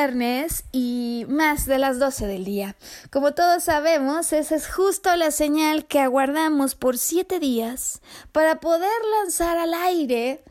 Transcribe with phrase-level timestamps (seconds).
[0.00, 2.74] Viernes y más de las 12 del día.
[3.10, 8.00] Como todos sabemos, esa es justo la señal que aguardamos por siete días
[8.32, 10.42] para poder lanzar al aire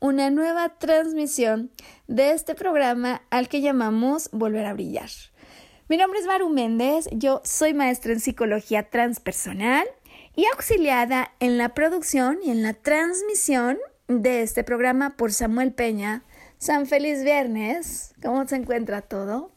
[0.00, 1.70] una nueva transmisión
[2.08, 5.10] de este programa al que llamamos Volver a Brillar.
[5.88, 9.86] Mi nombre es Maru Méndez, yo soy maestra en psicología transpersonal
[10.34, 16.24] y auxiliada en la producción y en la transmisión de este programa por Samuel Peña
[16.58, 18.14] San Feliz Viernes.
[18.22, 19.50] ¿Cómo se encuentra todo?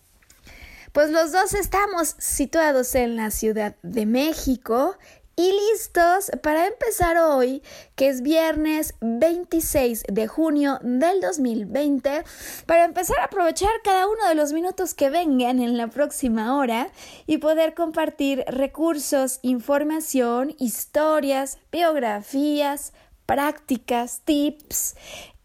[0.92, 4.98] Pues los dos estamos situados en la Ciudad de México
[5.36, 7.64] y listos para empezar hoy,
[7.96, 12.26] que es viernes 26 de junio del 2020,
[12.66, 16.90] para empezar a aprovechar cada uno de los minutos que vengan en la próxima hora
[17.26, 22.92] y poder compartir recursos, información, historias, biografías,
[23.26, 24.96] prácticas, tips,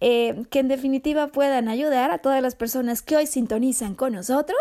[0.06, 4.58] eh, que en definitiva puedan ayudar a todas las personas que hoy sintonizan con nosotros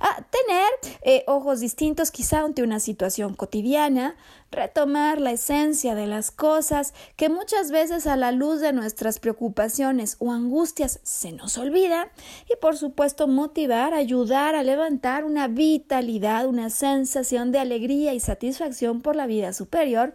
[0.00, 0.68] a tener
[1.00, 4.16] eh, ojos distintos quizá ante una situación cotidiana,
[4.52, 10.16] retomar la esencia de las cosas que muchas veces a la luz de nuestras preocupaciones
[10.20, 12.12] o angustias se nos olvida
[12.48, 19.00] y por supuesto motivar, ayudar a levantar una vitalidad, una sensación de alegría y satisfacción
[19.00, 20.12] por la vida superior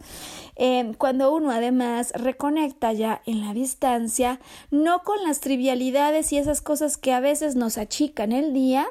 [0.56, 6.62] eh, cuando uno además reconecta ya en la distancia no con las trivialidades y esas
[6.62, 8.88] cosas que a veces nos achican el día,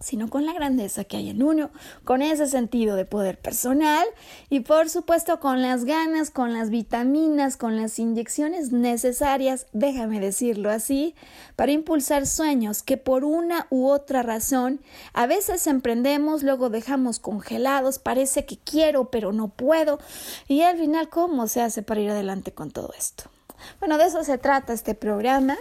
[0.00, 1.70] sino con la grandeza que hay en uno,
[2.04, 4.06] con ese sentido de poder personal
[4.50, 10.70] y por supuesto con las ganas, con las vitaminas, con las inyecciones necesarias, déjame decirlo
[10.70, 11.14] así,
[11.56, 14.80] para impulsar sueños que por una u otra razón
[15.12, 19.98] a veces emprendemos, luego dejamos congelados, parece que quiero pero no puedo
[20.48, 23.35] y al final cómo se hace para ir adelante con todo esto.
[23.78, 25.56] Bueno, de eso se trata este programa.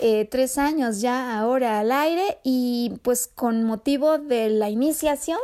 [0.00, 5.38] Eh, tres años ya ahora al aire y pues con motivo de la iniciación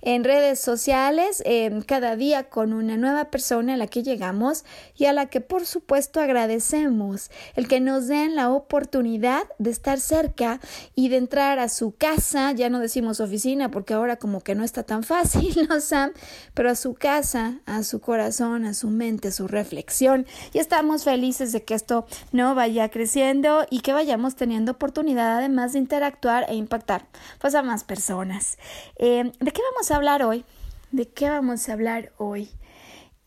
[0.00, 1.42] en redes sociales,
[1.86, 4.64] cada día con una nueva persona a la que llegamos
[4.96, 10.00] y a la que por supuesto agradecemos el que nos den la oportunidad de estar
[10.00, 10.60] cerca
[10.94, 14.64] y de entrar a su casa, ya no decimos oficina porque ahora como que no
[14.64, 16.12] está tan fácil, ¿no, Sam?
[16.54, 21.04] Pero a su casa, a su corazón, a su mente, a su reflexión y estamos
[21.04, 26.46] felices de que esto no vaya creciendo y que vayamos teniendo oportunidad además de interactuar
[26.48, 27.06] e impactar
[27.40, 28.58] pues a más personas.
[28.96, 30.44] Em, ¿De qué vamos a hablar hoy?
[30.90, 32.50] ¿De qué vamos a hablar hoy?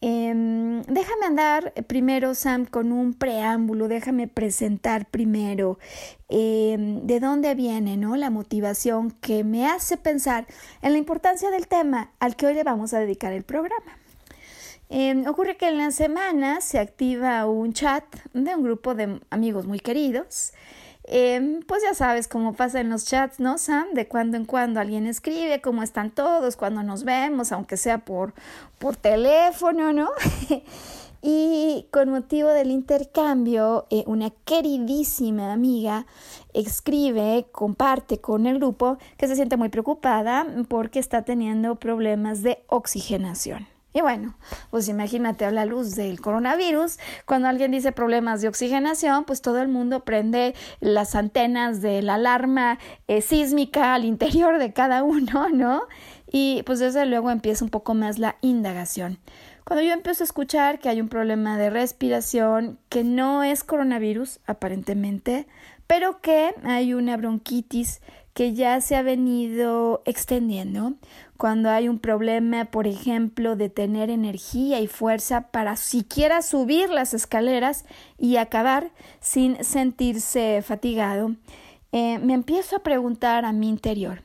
[0.01, 5.79] Em, déjame andar primero, Sam, con un preámbulo, déjame presentar primero
[6.29, 8.15] em, de dónde viene ¿no?
[8.15, 10.45] la motivación que me hace pensar
[10.81, 13.97] en la importancia del tema al que hoy le vamos a dedicar el programa.
[14.89, 18.03] Em, ocurre que en la semana se activa un chat
[18.33, 20.53] de un grupo de amigos muy queridos
[21.07, 23.93] Em, pues ya sabes cómo pasa en los chats, ¿no, Sam?
[23.93, 28.33] De cuando en cuando alguien escribe cómo están todos, cuando nos vemos, aunque sea por,
[28.79, 30.09] por teléfono, ¿no?
[31.21, 36.07] y con motivo del intercambio, eh, una queridísima amiga
[36.53, 42.63] escribe, comparte con el grupo que se siente muy preocupada porque está teniendo problemas de
[42.67, 43.74] oxigenación.
[43.95, 44.35] Y bueno,
[44.71, 49.61] pues imagínate a la luz del coronavirus, cuando alguien dice problemas de oxigenación, pues todo
[49.61, 52.77] el mundo prende las antenas de la alarma
[53.07, 55.83] eh, sísmica al interior de cada uno, ¿no?
[56.29, 59.17] Y pues desde luego empieza un poco más la indagación.
[59.63, 64.41] Cuando yo empiezo a escuchar que hay un problema de respiración, que no es coronavirus,
[64.45, 65.47] aparentemente,
[65.87, 68.01] pero que hay una bronquitis
[68.35, 70.95] que ya se ha venido extendiendo,
[71.37, 77.13] cuando hay un problema, por ejemplo, de tener energía y fuerza para siquiera subir las
[77.13, 77.85] escaleras
[78.17, 81.35] y acabar sin sentirse fatigado,
[81.91, 84.21] eh, me empiezo a preguntar a mi interior,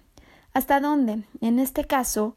[0.53, 1.23] ¿hasta dónde?
[1.41, 2.35] En este caso,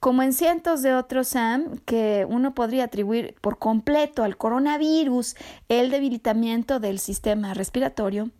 [0.00, 5.36] como en cientos de otros SAM que uno podría atribuir por completo al coronavirus
[5.68, 8.30] el debilitamiento del sistema respiratorio,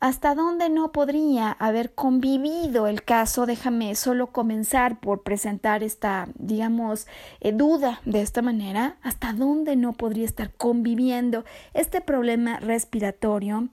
[0.00, 7.06] hasta dónde no podría haber convivido el caso, déjame solo comenzar por presentar esta, digamos,
[7.40, 11.44] eh, duda de esta manera, hasta dónde no podría estar conviviendo
[11.74, 13.68] este problema respiratorio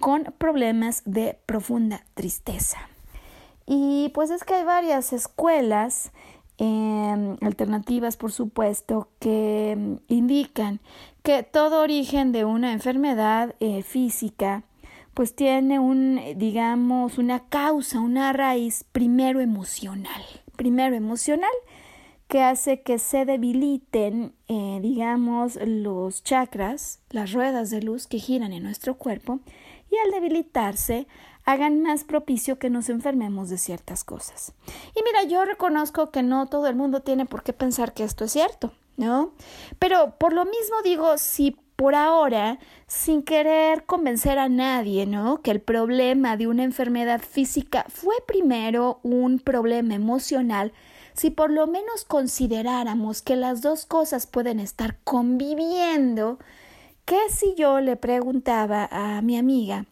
[0.00, 2.78] con problemas de profunda tristeza.
[3.66, 6.12] Y pues es que hay varias escuelas
[6.58, 10.80] em, alternativas, por supuesto, que indican
[11.22, 14.62] que todo origen de una enfermedad eh, física
[15.16, 20.22] pues tiene un, digamos, una causa, una raíz primero emocional,
[20.56, 21.48] primero emocional,
[22.28, 28.52] que hace que se debiliten, eh, digamos, los chakras, las ruedas de luz que giran
[28.52, 29.40] en nuestro cuerpo,
[29.90, 31.06] y al debilitarse
[31.46, 34.52] hagan más propicio que nos enfermemos de ciertas cosas.
[34.94, 38.26] Y mira, yo reconozco que no todo el mundo tiene por qué pensar que esto
[38.26, 39.32] es cierto, ¿no?
[39.78, 45.42] Pero por lo mismo digo, si por ahora, sin querer convencer a nadie, ¿no?
[45.42, 50.72] Que el problema de una enfermedad física fue primero un problema emocional,
[51.12, 56.38] si por lo menos consideráramos que las dos cosas pueden estar conviviendo,
[57.04, 59.86] ¿qué si yo le preguntaba a mi amiga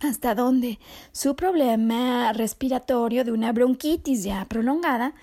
[0.00, 0.78] hasta dónde
[1.12, 5.14] su problema respiratorio de una bronquitis ya prolongada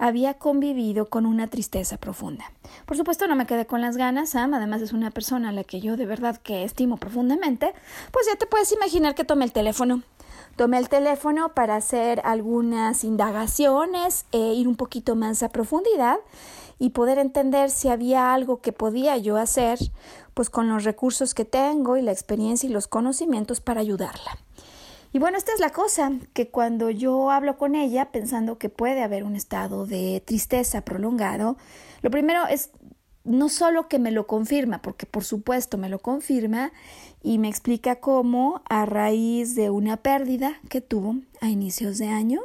[0.00, 2.50] había convivido con una tristeza profunda.
[2.86, 5.62] Por supuesto no me quedé con las ganas, Sam, además es una persona a la
[5.62, 7.74] que yo de verdad que estimo profundamente,
[8.10, 10.02] pues ya te puedes imaginar que tomé el teléfono.
[10.56, 16.18] Tomé el teléfono para hacer algunas indagaciones e ir un poquito más a profundidad
[16.78, 19.78] y poder entender si había algo que podía yo hacer,
[20.32, 24.38] pues con los recursos que tengo y la experiencia y los conocimientos para ayudarla.
[25.12, 29.02] Y bueno, esta es la cosa, que cuando yo hablo con ella pensando que puede
[29.02, 31.56] haber un estado de tristeza prolongado,
[32.02, 32.70] lo primero es
[33.24, 36.72] no solo que me lo confirma, porque por supuesto me lo confirma
[37.22, 42.40] y me explica cómo a raíz de una pérdida que tuvo a inicios de año,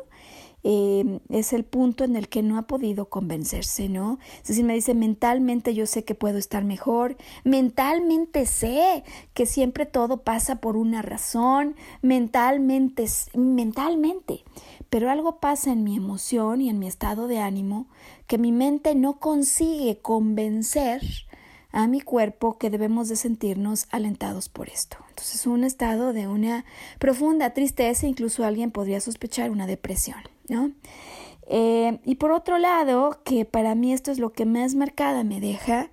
[0.68, 4.18] Em, es el punto en el que no ha podido convencerse, ¿no?
[4.42, 9.04] Es decir, me dice, mentalmente yo sé que puedo estar mejor, mentalmente sé
[9.36, 14.44] que siempre todo pasa por una razón, mentalmente, mentalmente,
[14.90, 17.86] pero algo pasa en mi emoción y en mi estado de ánimo
[18.26, 21.04] que mi mente no consigue convencer
[21.76, 24.96] a mi cuerpo que debemos de sentirnos alentados por esto.
[25.10, 26.64] Entonces, un estado de una
[27.00, 30.20] profunda tristeza, incluso alguien podría sospechar una depresión.
[30.48, 30.72] ¿no?
[31.48, 35.42] Eh, y por otro lado, que para mí esto es lo que más marcada me
[35.42, 35.90] deja,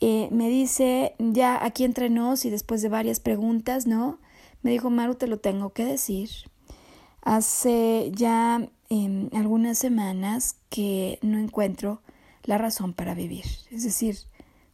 [0.00, 4.18] eh, me dice, ya aquí entre nos y después de varias preguntas, ¿no?
[4.62, 6.30] Me dijo, Maru, te lo tengo que decir.
[7.20, 12.00] Hace ya em, algunas semanas que no encuentro
[12.44, 13.44] la razón para vivir.
[13.70, 14.16] Es decir,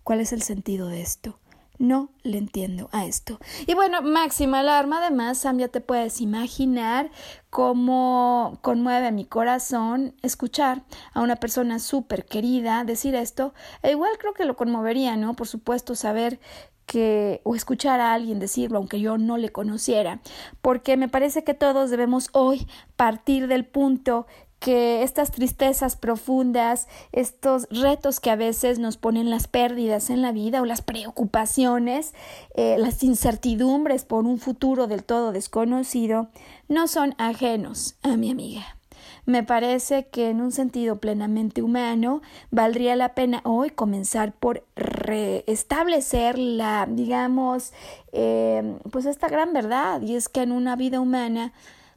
[0.04, 1.38] ¿cuál es el sentido de esto?
[1.76, 3.40] No le entiendo a esto.
[3.66, 4.98] Y bueno, máxima alarma.
[4.98, 7.10] Además, Sam, ya te puedes imaginar
[7.50, 10.84] cómo conmueve mi corazón escuchar
[11.14, 13.54] a una persona súper querida decir esto.
[13.82, 15.34] E igual creo que lo conmovería, ¿no?
[15.34, 16.38] Por supuesto, saber
[16.86, 20.20] que o escuchar a alguien decirlo aunque yo no le conociera
[20.60, 24.26] porque me parece que todos debemos hoy partir del punto
[24.64, 30.32] que estas tristezas profundas, estos retos que a veces nos ponen las pérdidas en la
[30.32, 32.14] vida o las preocupaciones,
[32.54, 36.28] eh, las incertidumbres por un futuro del todo desconocido,
[36.66, 38.78] no son ajenos a mi amiga.
[39.26, 46.38] Me parece que en un sentido plenamente humano valdría la pena hoy comenzar por restablecer
[46.38, 47.74] la, digamos,
[48.12, 51.52] eh, pues esta gran verdad, y es que en una vida humana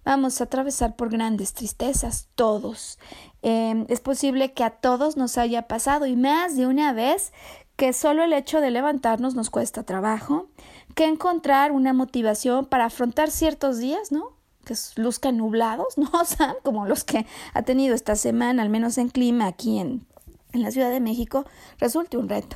[0.07, 2.97] Vamos a atravesar por grandes tristezas, todos.
[3.41, 7.33] Em, es posible que a todos nos haya pasado y más de una vez
[7.75, 10.47] que solo el hecho de levantarnos nos cuesta trabajo,
[10.95, 14.31] que encontrar una motivación para afrontar ciertos días, ¿no?
[14.63, 16.09] Que luzcan nublados, ¿no?
[16.13, 20.07] O sea, como los que ha tenido esta semana, al menos en clima aquí en,
[20.53, 21.43] en la Ciudad de México,
[21.79, 22.55] resulte un reto.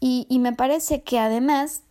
[0.00, 1.82] Y, y me parece que además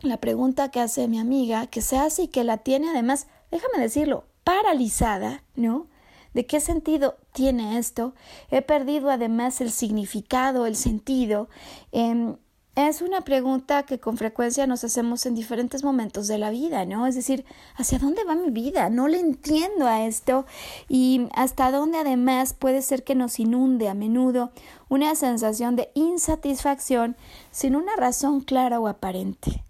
[0.00, 3.78] la pregunta que hace mi amiga, que se hace y que la tiene además, déjame
[3.78, 5.86] decirlo, paralizada, ¿no?
[6.34, 8.14] ¿De qué sentido tiene esto?
[8.50, 11.48] He perdido además el significado, el sentido.
[11.90, 12.36] Em,
[12.76, 17.06] es una pregunta que con frecuencia nos hacemos en diferentes momentos de la vida, ¿no?
[17.08, 17.44] Es decir,
[17.74, 18.88] ¿hacia dónde va mi vida?
[18.90, 20.46] No le entiendo a esto
[20.88, 24.52] y hasta dónde además puede ser que nos inunde a menudo
[24.88, 27.16] una sensación de insatisfacción
[27.50, 29.64] sin una razón clara o aparente.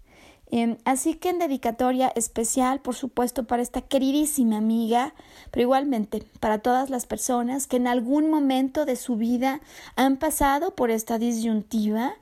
[0.51, 5.13] Em, así que en dedicatoria especial, por supuesto, para esta queridísima amiga,
[5.49, 9.61] pero igualmente para todas las personas que en algún momento de su vida
[9.95, 12.15] han pasado por esta disyuntiva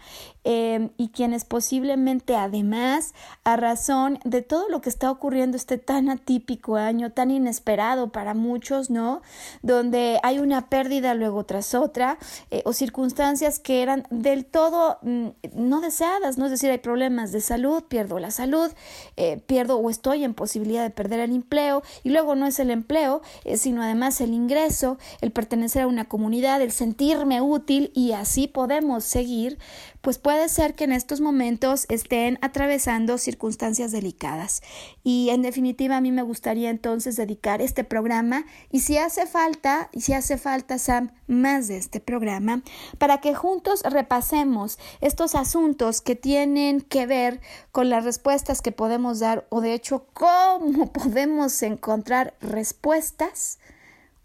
[0.46, 6.10] Em, y quienes posiblemente además, a razón de todo lo que está ocurriendo este tan
[6.10, 9.22] atípico año, tan inesperado para muchos, ¿no?
[9.64, 12.18] Donde hay una pérdida luego tras otra
[12.52, 16.46] eh, o circunstancias que eran del todo mm, no deseadas, ¿no?
[16.46, 18.72] Es decir, hay problemas de salud, pierdo la salud,
[19.18, 22.72] eh, pierdo o estoy en posibilidad de perder el empleo y luego no es el
[22.72, 28.14] empleo, eh, sino además el ingreso, el pertenecer a una comunidad, el sentirme útil y
[28.14, 29.58] así podemos seguir
[30.02, 34.62] pues puede ser que en estos momentos estén atravesando circunstancias delicadas.
[35.04, 39.90] Y en definitiva a mí me gustaría entonces dedicar este programa y si hace falta,
[39.92, 42.62] y si hace falta Sam, más de este programa,
[43.00, 49.18] para que juntos repasemos estos asuntos que tienen que ver con las respuestas que podemos
[49.18, 53.58] dar o de hecho cómo podemos encontrar respuestas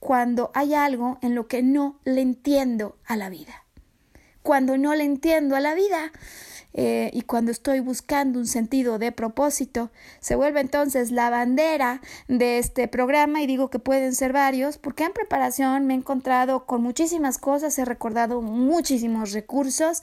[0.01, 3.64] cuando hay algo en lo que no le entiendo a la vida
[4.45, 6.13] cuando no le entiendo a la vida.
[6.77, 12.59] Eh, y cuando estoy buscando un sentido de propósito, se vuelve entonces la bandera de
[12.59, 16.83] este programa y digo que pueden ser varios, porque en preparación me he encontrado con
[16.83, 20.03] muchísimas cosas, he recordado muchísimos recursos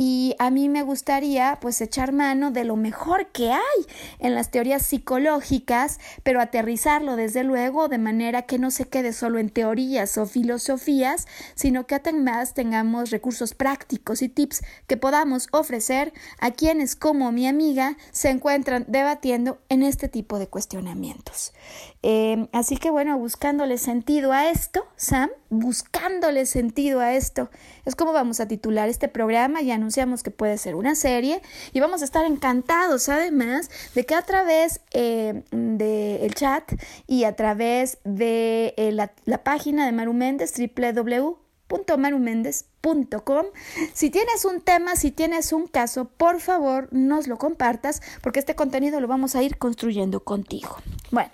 [0.00, 3.86] y a mí me gustaría pues echar mano de lo mejor que hay
[4.20, 9.40] en las teorías psicológicas, pero aterrizarlo desde luego de manera que no se quede solo
[9.40, 11.26] en teorías o filosofías,
[11.56, 17.48] sino que además tengamos recursos prácticos y tips que podamos ofrecer a quienes como mi
[17.48, 21.52] amiga se encuentran debatiendo en este tipo de cuestionamientos.
[22.02, 27.50] Eh, así que bueno, buscándole sentido a esto, Sam, buscándole sentido a esto,
[27.84, 31.80] es como vamos a titular este programa y anunciamos que puede ser una serie y
[31.80, 36.72] vamos a estar encantados además de que a través eh, del chat
[37.08, 40.52] y a través de eh, la, la, página de Maru Méndez,
[41.68, 43.46] www.maruméndez.com.
[43.92, 48.54] Si tienes un tema, si tienes un caso, por favor nos lo compartas porque este
[48.54, 50.76] contenido lo vamos a ir construyendo contigo.
[51.10, 51.30] Bueno.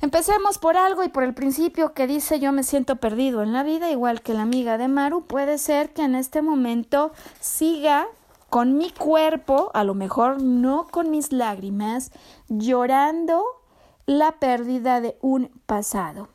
[0.00, 3.62] Empecemos por algo y por el principio que dice yo me siento perdido en la
[3.62, 8.08] vida, igual que la amiga de Maru, puede ser que en este momento siga
[8.50, 12.10] con mi cuerpo, a lo mejor no con mis lágrimas,
[12.48, 13.44] llorando
[14.04, 16.28] la pérdida de un pasado.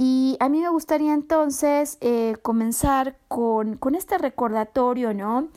[0.00, 5.50] Y a mí me gustaría entonces eh, comenzar con, con, este recordatorio, ¿no?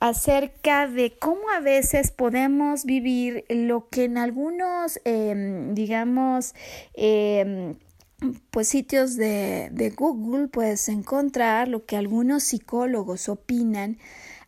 [0.00, 6.54] acerca de cómo a veces podemos vivir lo que en algunos, em, digamos,
[6.94, 7.76] em,
[8.50, 13.98] pues sitios de, de Google puedes encontrar lo que algunos psicólogos opinan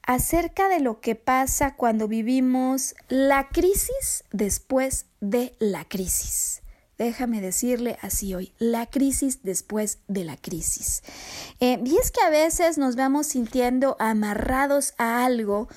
[0.03, 6.62] acerca de lo que pasa cuando vivimos la crisis después de la crisis
[7.05, 11.03] déjame decirle así hoy, la crisis después de la crisis.
[11.61, 15.69] Eh, y es que a veces nos vamos sintiendo amarrados a algo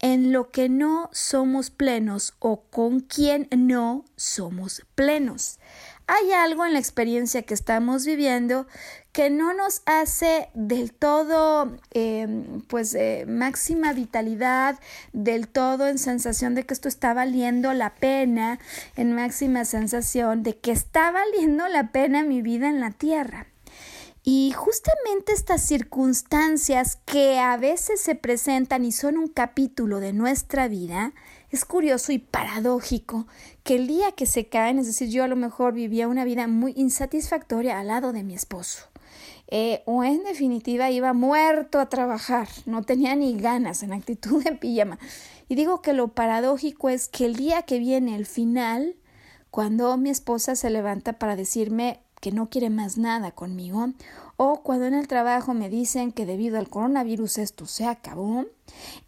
[0.00, 5.58] en lo que no somos plenos o con quien no somos plenos
[6.06, 8.66] hay algo en la experiencia que estamos viviendo
[9.14, 14.80] que no nos hace del todo, em, pues, eh, máxima vitalidad,
[15.12, 18.58] del todo en sensación de que esto está valiendo la pena,
[18.96, 23.46] en máxima sensación de que está valiendo la pena mi vida en la tierra.
[24.24, 30.66] Y justamente estas circunstancias que a veces se presentan y son un capítulo de nuestra
[30.66, 31.12] vida,
[31.50, 33.28] es curioso y paradójico
[33.62, 36.48] que el día que se caen, es decir, yo a lo mejor vivía una vida
[36.48, 38.88] muy insatisfactoria al lado de mi esposo.
[39.48, 44.52] Eh, o en definitiva iba muerto a trabajar, no tenía ni ganas, en actitud de
[44.52, 44.98] pijama.
[45.48, 48.96] Y digo que lo paradójico es que el día que viene el final,
[49.50, 53.88] cuando mi esposa se levanta para decirme que no quiere más nada conmigo,
[54.38, 58.46] o cuando en el trabajo me dicen que debido al coronavirus esto se acabó,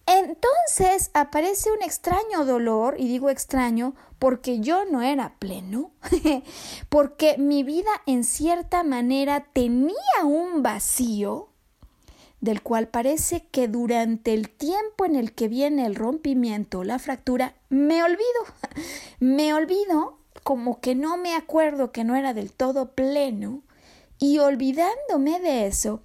[0.05, 5.93] entonces aparece un extraño dolor, y digo extraño porque yo no era pleno,
[6.91, 11.49] porque mi vida en cierta manera tenía un vacío
[12.43, 17.55] del cual parece que durante el tiempo en el que viene el rompimiento, la fractura,
[17.71, 18.45] me olvido,
[19.21, 23.65] me olvido como que no me acuerdo que no era del todo pleno
[24.21, 26.03] y olvidándome de eso,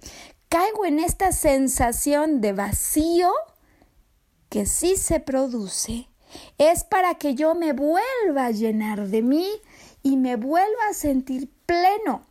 [0.48, 3.30] caigo en esta sensación de vacío
[4.48, 6.08] que sí se produce.
[6.58, 9.48] Es para que yo me vuelva a llenar de mí
[10.02, 12.26] y me vuelva a sentir pleno.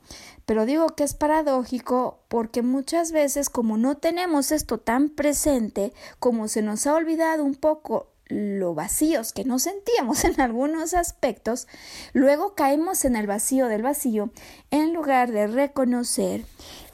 [0.46, 6.50] Pero digo que es paradójico porque muchas veces como no tenemos esto tan presente, como
[6.50, 11.68] se nos ha olvidado un poco lo vacíos que nos sentíamos en algunos aspectos,
[12.14, 14.32] luego caemos en el vacío del vacío
[14.72, 16.46] en lugar de reconocer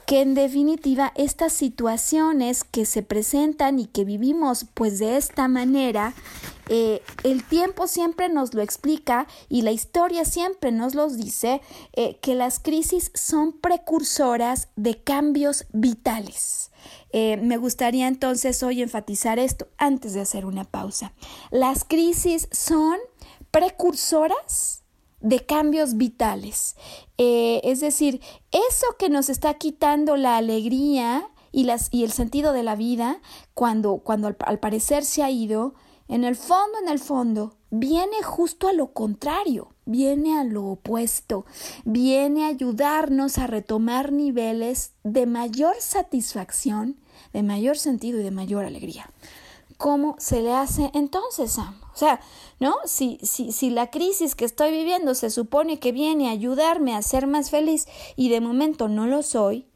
[0.08, 6.14] que en definitiva estas situaciones que se presentan y que vivimos pues de esta manera,
[6.70, 11.60] eh, el tiempo siempre nos lo explica y la historia siempre nos los dice
[11.92, 16.67] eh, que las crisis son precursoras de cambios vitales.
[17.12, 21.12] Eh, me gustaría entonces hoy enfatizar esto antes de hacer una pausa.
[21.50, 22.98] Las crisis son
[23.50, 24.82] precursoras
[25.20, 26.76] de cambios vitales.
[27.16, 28.20] Eh, es decir,
[28.52, 33.20] eso que nos está quitando la alegría y, las, y el sentido de la vida,
[33.54, 35.74] cuando, cuando al, al parecer se ha ido,
[36.08, 41.46] en el fondo, en el fondo, viene justo a lo contrario, viene a lo opuesto,
[41.84, 46.96] viene a ayudarnos a retomar niveles de mayor satisfacción,
[47.32, 49.10] de mayor sentido y de mayor alegría.
[49.78, 51.80] ¿Cómo se le hace entonces, Sam?
[51.94, 52.20] O sea,
[52.60, 52.74] ¿no?
[52.84, 57.02] Si, si, si la crisis que estoy viviendo se supone que viene a ayudarme a
[57.02, 59.66] ser más feliz y de momento no lo soy,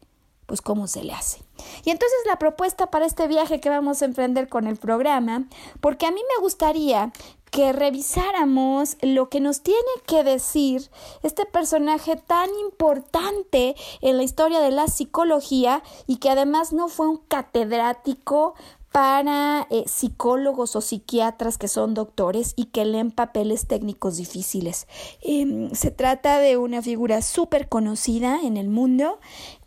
[0.46, 1.40] pues cómo se le hace.
[1.84, 5.46] Y entonces la propuesta para este viaje que vamos a emprender con el programa,
[5.80, 7.12] porque a mí me gustaría
[7.52, 10.90] que revisáramos lo que nos tiene que decir
[11.22, 17.08] este personaje tan importante en la historia de la psicología y que además no fue
[17.08, 18.54] un catedrático
[18.90, 24.86] para eh, psicólogos o psiquiatras que son doctores y que leen papeles técnicos difíciles.
[25.20, 29.18] Em, se trata de una figura súper conocida en el mundo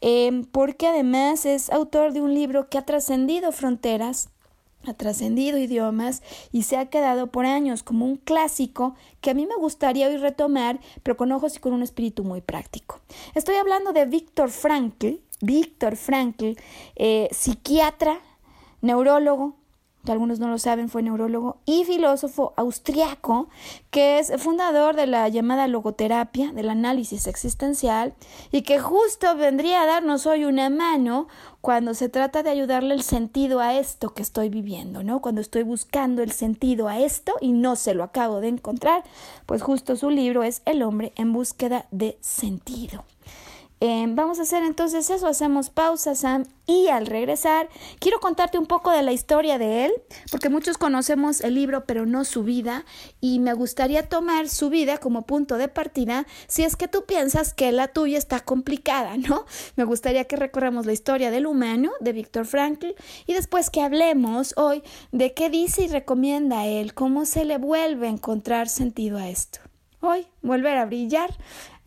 [0.02, 4.30] em, porque además es autor de un libro que ha trascendido fronteras
[4.88, 9.46] ha trascendido idiomas y se ha quedado por años como un clásico que a mí
[9.46, 13.00] me gustaría hoy retomar, pero con ojos y con un espíritu muy práctico.
[13.34, 16.54] Estoy hablando de Víctor Frankl, Víctor Frankl,
[16.96, 18.20] eh, psiquiatra,
[18.82, 19.56] neurólogo,
[20.12, 23.50] algunos no lo saben, fue neurólogo y filósofo austriaco,
[23.90, 28.14] que es fundador de la llamada logoterapia, del análisis existencial,
[28.52, 31.28] y que justo vendría a darnos hoy una mano
[31.62, 35.22] cuando se trata de ayudarle el sentido a esto que estoy viviendo, ¿no?
[35.22, 39.04] Cuando estoy buscando el sentido a esto y no se lo acabo de encontrar,
[39.46, 43.04] pues justo su libro es El hombre en búsqueda de sentido.
[43.82, 47.68] Em, vamos a hacer entonces eso, hacemos pausa, Sam, y al regresar
[48.00, 49.92] quiero contarte un poco de la historia de él,
[50.32, 52.86] porque muchos conocemos el libro pero no su vida,
[53.20, 57.54] y me gustaría tomar su vida como punto de partida si es que tú piensas
[57.54, 59.46] que la tuya está complicada, ¿no?
[59.76, 62.94] Me gustaría que recorramos la historia del humano de Víctor Frankl
[63.28, 68.08] y después que hablemos hoy de qué dice y recomienda él, cómo se le vuelve
[68.08, 69.60] a encontrar sentido a esto.
[70.02, 71.36] Hoy, volver a brillar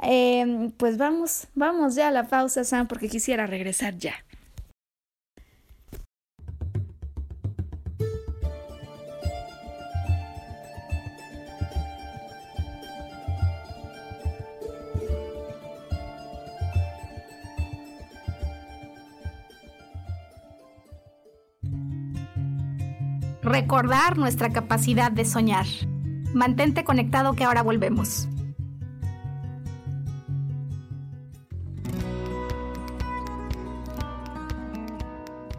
[0.00, 4.14] Em, pues vamos, vamos ya a la pausa, Sam, porque quisiera regresar ya.
[23.42, 25.66] Recordar nuestra capacidad de soñar.
[26.34, 28.28] Mantente conectado que ahora volvemos.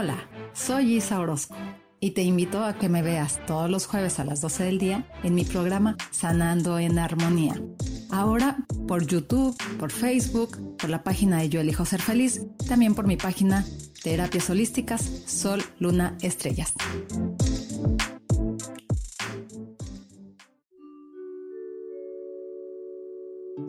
[0.00, 1.56] Hola, soy Isa Orozco
[1.98, 5.10] y te invito a que me veas todos los jueves a las 12 del día
[5.24, 7.60] en mi programa Sanando en Armonía.
[8.08, 13.08] Ahora por YouTube, por Facebook, por la página de Yo Elijo Ser Feliz, también por
[13.08, 13.64] mi página
[14.00, 16.74] Terapias Holísticas Sol, Luna, Estrellas.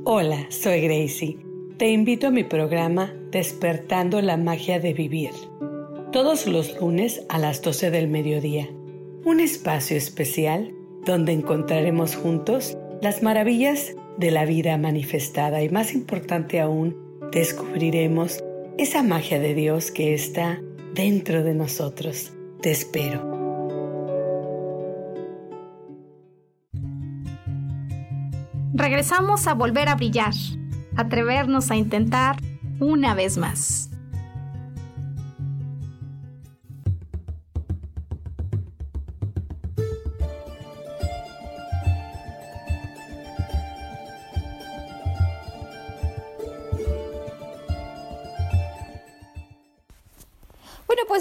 [0.06, 1.39] Hola, soy Gracie.
[1.80, 5.32] Te invito a mi programa Despertando la Magia de Vivir
[6.12, 8.67] todos los lunes a las 12 del mediodía.
[9.26, 10.74] Un espacio especial
[11.06, 16.98] donde encontraremos juntos las maravillas de la vida manifestada y más importante aún,
[17.32, 18.43] descubriremos
[18.78, 20.60] esa magia de Dios que está
[20.93, 22.34] dentro de nosotros.
[22.62, 23.38] Te espero.
[28.74, 30.34] Regresamos a volver a brillar,
[30.95, 32.38] atrevernos a intentar
[32.80, 33.88] una vez más.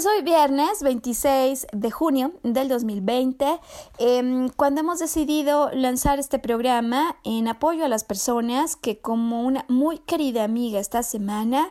[0.01, 3.59] Pues hoy viernes 26 de junio del 2020,
[3.97, 9.65] em, cuando hemos decidido lanzar este programa en apoyo a las personas que como una
[9.67, 11.69] muy querida amiga esta semana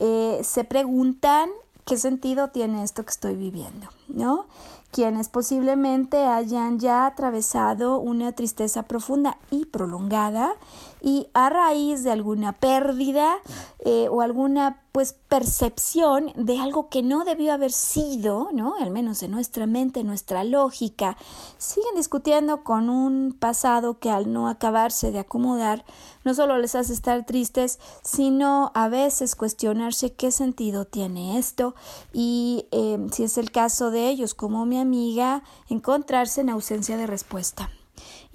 [0.00, 1.50] eh, se preguntan
[1.84, 4.46] qué sentido tiene esto que estoy viviendo, ¿no?
[4.90, 10.54] quienes posiblemente hayan ya atravesado una tristeza profunda y prolongada
[11.00, 13.36] y a raíz de alguna pérdida
[13.84, 18.74] eh, o alguna pues percepción de algo que no debió haber sido, ¿no?
[18.80, 21.16] Al menos en nuestra mente, en nuestra lógica,
[21.56, 25.84] siguen discutiendo con un pasado que al no acabarse de acomodar
[26.24, 31.74] no solo les hace estar tristes, sino a veces cuestionarse qué sentido tiene esto
[32.12, 37.06] y eh, si es el caso de ellos como mi amiga, encontrarse en ausencia de
[37.06, 37.70] respuesta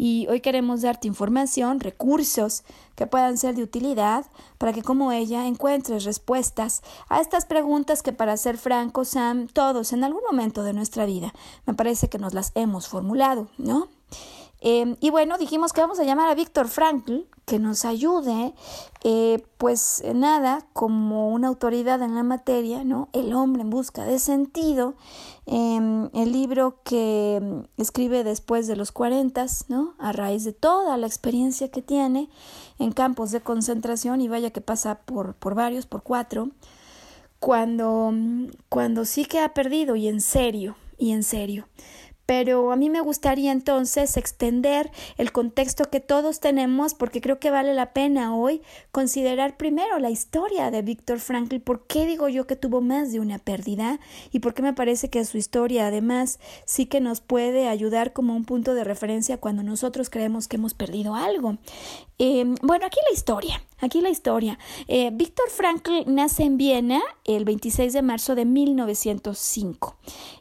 [0.04, 2.66] y hoy queremos darte información, recursos
[2.98, 4.26] que puedan ser de utilidad
[4.58, 9.94] para que como ella encuentres respuestas a estas preguntas que para ser francos, Sam, todos
[9.94, 11.34] en algún momento de nuestra vida
[11.66, 13.88] me parece que nos las hemos formulado, ¿no?
[14.66, 18.54] Em, y bueno, dijimos que vamos a llamar a Víctor Frankl, que nos ayude,
[19.04, 23.10] eh, pues nada, como una autoridad en la materia, ¿no?
[23.12, 24.96] El hombre en busca de sentido,
[25.46, 29.96] em, el libro que em, escribe después de los 40, ¿no?
[30.00, 32.30] A raíz de toda la experiencia que tiene
[32.80, 36.52] en campos de concentración, y vaya que pasa por, por varios, por cuatro,
[37.42, 38.14] cuando,
[38.70, 41.68] cuando sí que ha perdido, y en serio, y en serio.
[42.36, 47.52] Pero a mí me gustaría entonces extender el contexto que todos tenemos porque creo que
[47.52, 51.60] vale la pena hoy considerar primero la historia de Víctor Frankl.
[51.60, 54.00] ¿Por qué digo yo que tuvo más de una pérdida?
[54.32, 58.36] Y por qué me parece que su historia además sí que nos puede ayudar como
[58.36, 61.60] un punto de referencia cuando nosotros creemos que hemos perdido algo.
[62.18, 63.62] Em, bueno, aquí la historia.
[63.84, 64.58] Aquí la historia.
[64.88, 69.98] Eh, Víctor Frankl nace en Viena el 26 de marzo de 1905.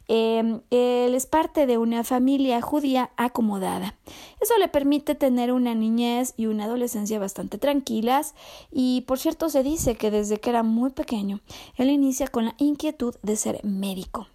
[0.06, 3.96] Em, él es parte de una familia judía acomodada.
[4.40, 8.36] Eso le permite tener una niñez y una adolescencia bastante tranquilas
[8.70, 11.40] y por cierto se dice que desde que era muy pequeño
[11.76, 14.28] él inicia con la inquietud de ser médico.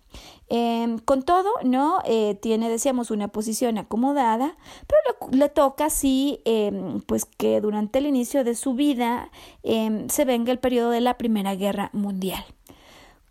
[0.49, 1.99] Em, con todo, ¿no?
[2.05, 4.55] Eh, tiene, decíamos, una posición acomodada,
[4.87, 9.29] pero le, toca sí, em, pues que durante el inicio de su vida
[9.63, 12.45] em, se venga el periodo de la Primera Guerra Mundial.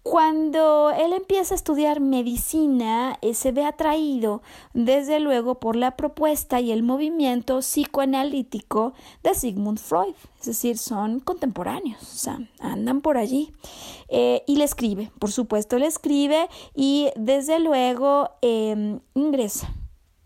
[0.09, 4.41] Cuando él empieza a estudiar medicina, eh, se ve atraído
[4.73, 8.93] desde luego por la propuesta y el movimiento psicoanalítico
[9.25, 13.53] de Sigmund Freud, es decir, son contemporáneos, o sea, andan por allí.
[14.09, 19.75] Eh, y le escribe, por supuesto, le escribe y desde luego em, ingresa.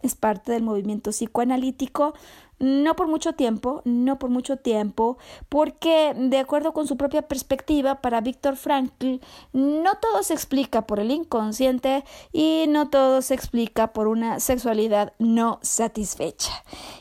[0.03, 2.13] Es parte del movimiento psicoanalítico
[2.61, 5.17] no por mucho tiempo, no por mucho tiempo,
[5.49, 9.17] porque de acuerdo con su propia perspectiva, para Víctor Frankl,
[9.53, 15.15] no todo se explica por el inconsciente y no todo se explica por una sexualidad
[15.19, 16.53] no satisfecha.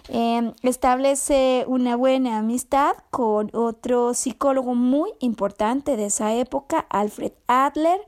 [0.07, 7.99] Em, establece una buena amistad con otro psicólogo muy importante de esa época, Alfred Adler,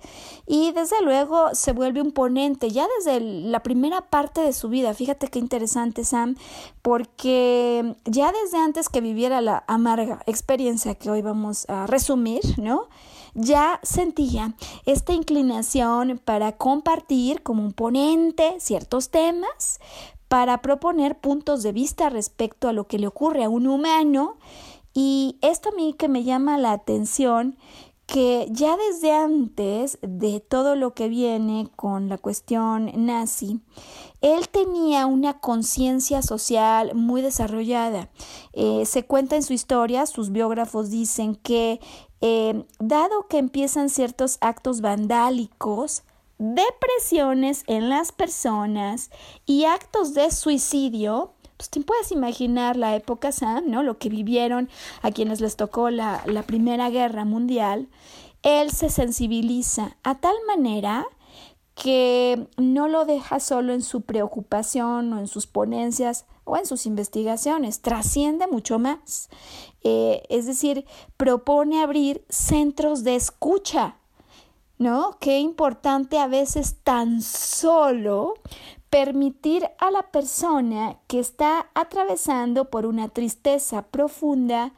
[0.48, 4.94] y desde luego se vuelve un ponente ya desde la primera parte de su vida.
[4.94, 6.36] Fíjate qué interesante, Sam,
[6.82, 7.41] porque
[8.06, 12.88] ya desde antes que viviera la amarga experiencia que hoy vamos a resumir, ¿no?
[13.34, 19.80] Ya sentía esta inclinación para compartir como un ponente ciertos temas,
[20.28, 24.38] para proponer puntos de vista respecto a lo que le ocurre a un humano
[24.94, 27.58] y esto a mí que me llama la atención
[28.12, 33.62] que ya desde antes de todo lo que viene con la cuestión nazi,
[34.20, 38.10] él tenía una conciencia social muy desarrollada.
[38.52, 41.80] Eh, se cuenta en su historia, sus biógrafos dicen que
[42.20, 46.04] eh, dado que empiezan ciertos actos vandálicos,
[46.38, 49.10] depresiones en las personas
[49.46, 53.84] y actos de suicidio, pues te puedes imaginar la época Sam, ¿no?
[53.84, 54.68] Lo que vivieron
[55.04, 57.88] a quienes les tocó la, la Primera Guerra Mundial.
[58.42, 61.06] Él se sensibiliza a tal manera
[61.76, 66.88] que no lo deja solo en su preocupación o en sus ponencias o en sus
[66.88, 69.30] investigaciones, trasciende mucho más.
[69.84, 73.98] Eh, es decir, propone abrir centros de escucha,
[74.80, 75.16] ¿no?
[75.20, 78.34] Qué importante a veces tan solo
[78.92, 84.74] permitir a la persona que está atravesando por una tristeza profunda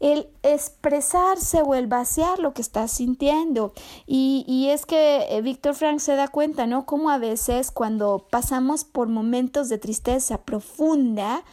[0.00, 3.72] el expresarse o el vaciar lo que está sintiendo.
[4.04, 6.86] Y, y es que eh, Víctor Frank se da cuenta, ¿no?
[6.86, 11.44] Como a veces cuando pasamos por momentos de tristeza profunda,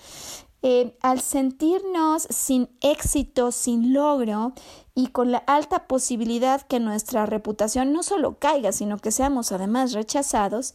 [0.64, 4.52] eh, al sentirnos sin éxito, sin logro
[5.00, 9.94] y con la alta posibilidad que nuestra reputación no solo caiga, sino que seamos además
[9.94, 10.74] rechazados,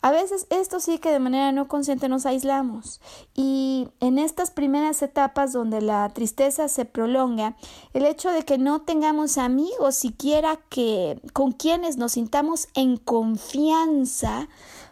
[0.00, 3.02] a veces esto sí que de manera no consciente nos aislamos.
[3.34, 7.54] Y en estas primeras etapas donde la tristeza se prolonga,
[7.92, 14.48] el hecho de que no tengamos amigos siquiera que con quienes nos sintamos en confianza,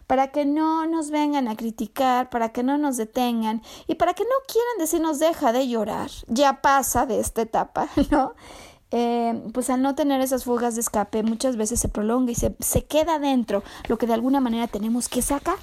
[0.06, 4.24] para que no nos vengan a criticar, para que no nos detengan y para que
[4.24, 8.34] no quieran decirnos deja de llorar, ya pasa de esta etapa, ¿no?
[8.90, 12.54] Eh, pues al no tener esas fugas de escape muchas veces se prolonga y se,
[12.60, 15.58] se queda dentro lo que de alguna manera tenemos que sacar.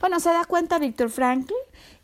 [0.00, 1.54] Bueno, se da cuenta Víctor Frankl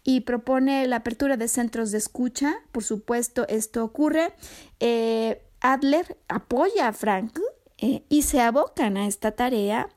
[0.04, 2.54] y propone la apertura de centros de escucha.
[2.70, 4.32] Por supuesto, esto ocurre.
[4.80, 7.42] Eh, Adler apoya a Frankl
[7.78, 9.88] eh, y se abocan a esta tarea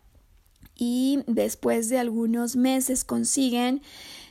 [0.76, 3.82] y después de algunos meses consiguen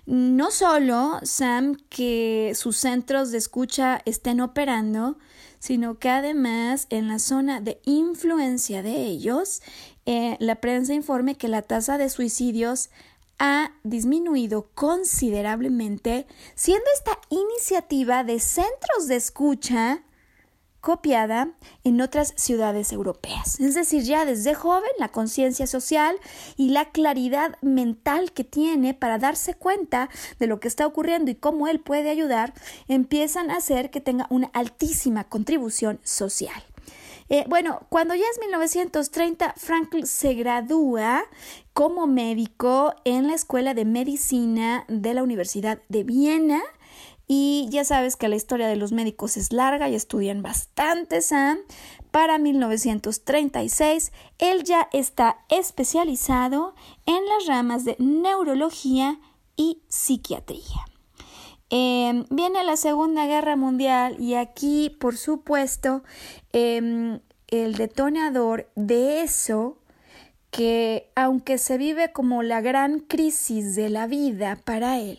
[0.07, 5.17] no solo, Sam, que sus centros de escucha estén operando,
[5.65, 9.63] sino que además en la zona de influencia de ellos,
[10.05, 12.91] eh, la prensa informe que la tasa de suicidios
[13.39, 20.04] ha disminuido considerablemente, siendo esta iniciativa de centros de escucha
[20.85, 21.49] copiada
[21.83, 23.59] en otras ciudades europeas.
[23.59, 26.15] Es decir, ya desde joven la conciencia social
[26.59, 31.37] y la claridad mental que tiene para darse cuenta de lo que está ocurriendo y
[31.37, 32.53] cómo él puede ayudar,
[32.87, 36.63] empiezan a hacer que tenga una altísima contribución social.
[37.31, 41.25] Eh, bueno, cuando ya es 1930, Frankl se gradúa
[41.73, 46.63] como médico en la Escuela de Medicina de la Universidad de Viena
[47.27, 51.59] y ya sabes que la historia de los médicos es larga y estudian bastante, Sam.
[52.11, 56.75] Para 1936, él ya está especializado
[57.07, 59.19] en las ramas de neurología
[59.57, 60.85] y psiquiatría.
[61.71, 66.03] Em, viene la Segunda Guerra Mundial y aquí, por supuesto,
[66.53, 69.79] em, el detonador de eso
[70.51, 75.19] que, aunque se vive como la gran crisis de la vida para él,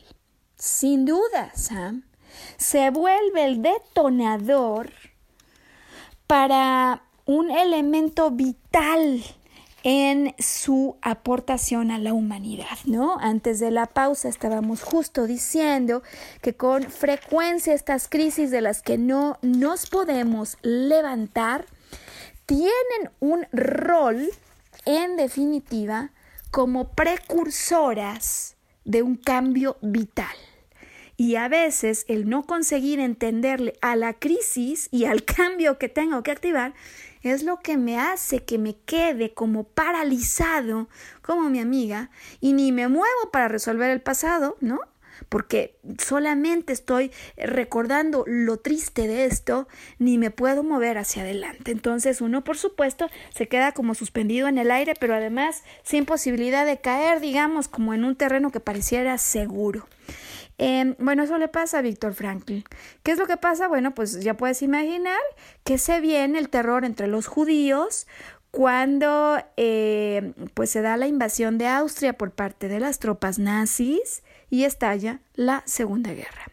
[0.65, 2.03] sin duda, Sam,
[2.57, 4.91] se vuelve el detonador
[6.25, 9.23] para un elemento vital
[9.83, 13.19] en su aportación a la humanidad, ¿no?
[13.19, 16.01] Antes de la pausa estábamos justo diciendo
[16.41, 21.65] que con frecuencia estas crisis de las que no nos podemos levantar
[22.47, 24.27] tienen un rol,
[24.85, 26.09] en definitiva,
[26.49, 30.35] como precursoras de un cambio vital.
[31.17, 36.23] Y a veces el no conseguir entenderle a la crisis y al cambio que tengo
[36.23, 36.73] que activar
[37.21, 40.87] es lo que me hace que me quede como paralizado,
[41.21, 44.79] como mi amiga, y ni me muevo para resolver el pasado, ¿no?
[45.29, 49.67] porque solamente estoy recordando lo triste de esto,
[49.99, 51.71] ni me puedo mover hacia adelante.
[51.71, 56.65] Entonces uno, por supuesto, se queda como suspendido en el aire, pero además sin posibilidad
[56.65, 59.87] de caer, digamos, como en un terreno que pareciera seguro.
[60.57, 62.63] Em, bueno, eso le pasa a Víctor Franklin.
[63.03, 63.67] ¿Qué es lo que pasa?
[63.67, 65.19] Bueno, pues ya puedes imaginar
[65.63, 68.07] que se viene el terror entre los judíos
[68.51, 74.23] cuando eh, pues se da la invasión de Austria por parte de las tropas nazis
[74.49, 76.45] y estalla la Segunda Guerra.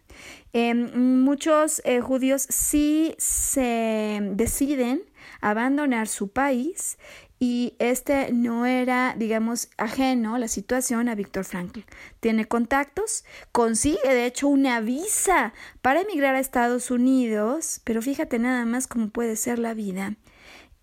[0.53, 5.05] Em, muchos eh, judíos sí se deciden
[5.41, 6.99] abandonar su país
[7.42, 11.81] y este no era, digamos, ajeno la situación a Víctor Frankl.
[12.20, 18.64] Tiene contactos, consigue de hecho una visa para emigrar a Estados Unidos, pero fíjate nada
[18.64, 20.14] más cómo puede ser la vida.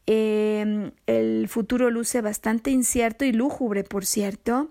[0.05, 4.69] Em, el futuro luce bastante incierto y lúgubre, por cierto.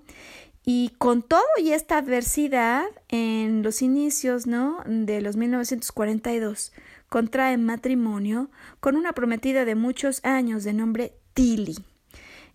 [0.66, 4.83] Y con todo y esta adversidad, en los inicios ¿no?
[4.85, 6.70] de los 1942,
[7.09, 11.77] contrae matrimonio con una prometida de muchos años de nombre Tilly.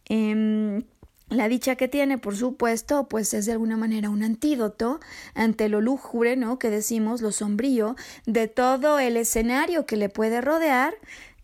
[0.10, 0.84] Em,
[1.30, 5.00] la dicha que tiene, por supuesto, pues es de alguna manera un antídoto
[5.36, 6.60] ante lo lúgubre, ¿no?
[6.60, 10.96] Que decimos, lo sombrío, de todo el escenario que le puede rodear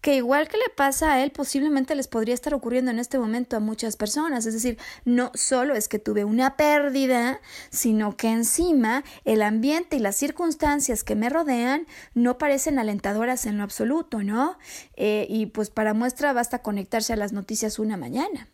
[0.01, 3.57] que igual que le pasa a él, posiblemente les podría estar ocurriendo en este momento
[3.57, 4.45] a muchas personas.
[4.45, 9.99] Es decir, no solo es que tuve una pérdida, sino que encima el ambiente y
[9.99, 14.57] las circunstancias que me rodean no parecen alentadoras en lo absoluto, ¿no?
[14.95, 18.49] Eh, y pues para muestra basta conectarse a las noticias una mañana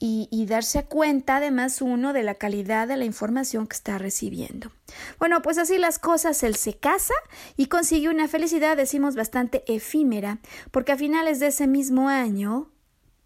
[0.00, 4.70] y, darse cuenta además uno de la calidad de la información que está recibiendo.
[5.18, 7.14] Bueno, pues así las cosas, él se casa
[7.56, 10.38] y consigue una felicidad, decimos, bastante efímera,
[10.70, 12.70] porque a finales de ese mismo año,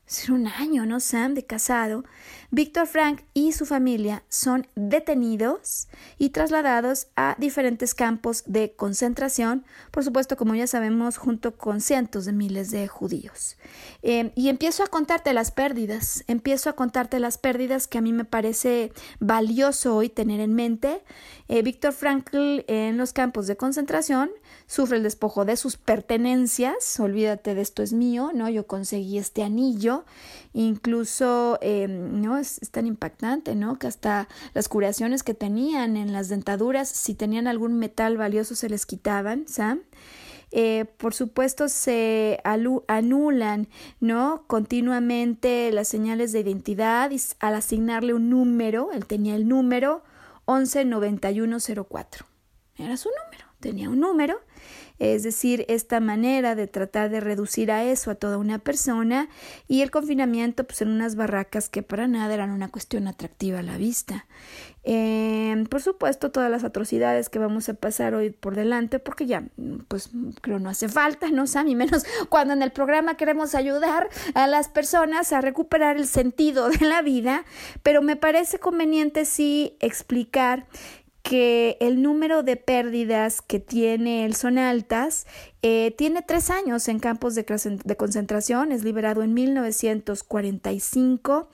[0.08, 2.04] es un año, ¿no, Sam, de casado,
[2.54, 5.88] Víctor Frank y su familia son detenidos
[6.18, 12.26] y trasladados a diferentes campos de concentración, por supuesto, como ya sabemos, junto con cientos
[12.26, 13.56] de miles de judíos.
[14.02, 18.12] Em, y empiezo a contarte las pérdidas, empiezo a contarte las pérdidas que a mí
[18.12, 21.02] me parece valioso hoy tener en mente.
[21.48, 24.30] Eh, Víctor Frankl en los campos de concentración
[24.66, 28.50] sufre el despojo de sus pertenencias, olvídate de esto es mío, ¿no?
[28.50, 30.04] Yo conseguí este anillo,
[30.52, 32.38] incluso, em, ¿no?
[32.38, 33.78] Es, tan impactante, ¿no?
[33.78, 38.68] Que hasta las curaciones que tenían en las dentaduras, si tenían algún metal valioso, se
[38.68, 39.82] les quitaban, ¿sabes?
[40.54, 43.68] Eh, por supuesto se anulan
[44.00, 50.02] no continuamente las señales de identidad y al asignarle un número él tenía el número
[50.44, 52.26] 119104
[52.76, 54.42] era su número tenía un número
[55.02, 59.28] es decir, esta manera de tratar de reducir a eso a toda una persona
[59.66, 63.62] y el confinamiento pues en unas barracas que para nada eran una cuestión atractiva a
[63.62, 64.26] la vista.
[64.84, 69.44] Em, por supuesto, todas las atrocidades que vamos a pasar hoy por delante, porque ya,
[69.88, 70.10] pues
[70.40, 71.74] creo no hace falta, ¿no, Sammy?
[71.74, 76.86] Menos cuando en el programa queremos ayudar a las personas a recuperar el sentido de
[76.86, 77.44] la vida,
[77.82, 80.66] pero me parece conveniente sí explicar
[81.22, 85.26] que el número de pérdidas que tiene él son altas.
[85.62, 87.46] Eh, tiene tres años en campos de,
[87.96, 91.48] concentración, es liberado en 1945.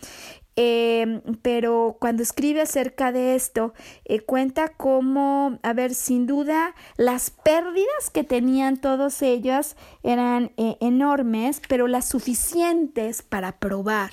[0.60, 7.30] Em, pero cuando escribe acerca de esto, eh, cuenta cómo, a ver, sin duda, las
[7.30, 14.10] pérdidas que tenían todos ellos eran eh, enormes, pero las suficientes para probar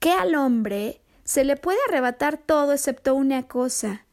[0.00, 4.05] que al hombre se le puede arrebatar todo excepto una cosa,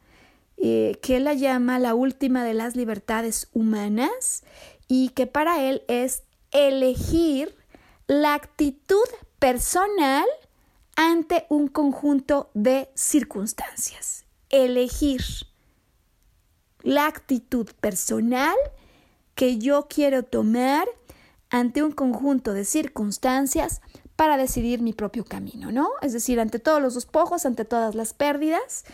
[0.56, 4.44] eh, que él la llama la última de las libertades humanas
[4.88, 7.56] y que para él es elegir
[8.06, 9.04] la actitud
[9.38, 10.26] personal
[10.96, 14.24] ante un conjunto de circunstancias.
[14.50, 15.22] Elegir
[16.82, 18.54] la actitud personal
[19.34, 20.86] que yo quiero tomar
[21.50, 23.80] ante un conjunto de circunstancias
[24.16, 25.90] para decidir mi propio camino, ¿no?
[26.02, 28.84] Es decir, ante todos los despojos, ante todas las pérdidas,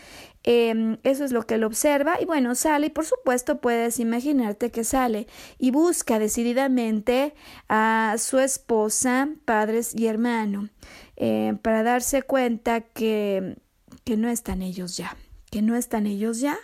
[0.43, 4.71] em, eso es lo que él observa y bueno, sale y por supuesto puedes imaginarte
[4.71, 5.27] que sale
[5.57, 7.33] y busca decididamente
[7.69, 10.69] a su esposa, padres y hermano,
[11.15, 13.57] em, para darse cuenta que,
[14.03, 15.15] que no están ellos ya,
[15.51, 16.57] que no están ellos ya.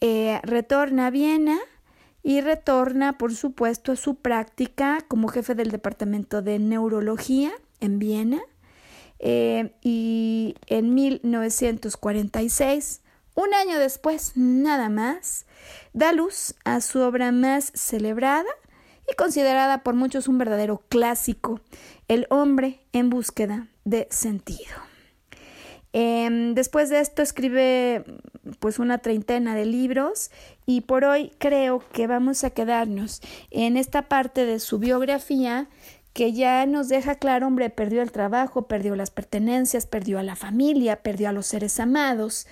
[0.00, 1.58] Eh, retorna a Viena,
[2.22, 8.40] y retorna, por supuesto, a su práctica como jefe del departamento de neurología en Viena
[9.20, 13.02] eh, y en 1946,
[13.34, 15.46] un año después nada más,
[15.92, 18.48] da luz a su obra más celebrada
[19.10, 21.60] y considerada por muchos un verdadero clásico,
[22.08, 24.90] El hombre en búsqueda de sentido.
[25.92, 28.04] Em, después de esto escribe
[28.60, 30.30] pues una treintena de libros
[30.64, 35.68] y por hoy creo que vamos a quedarnos en esta parte de su biografía
[36.12, 40.36] que ya nos deja claro, hombre, perdió el trabajo, perdió las pertenencias, perdió a la
[40.36, 42.46] familia, perdió a los seres amados.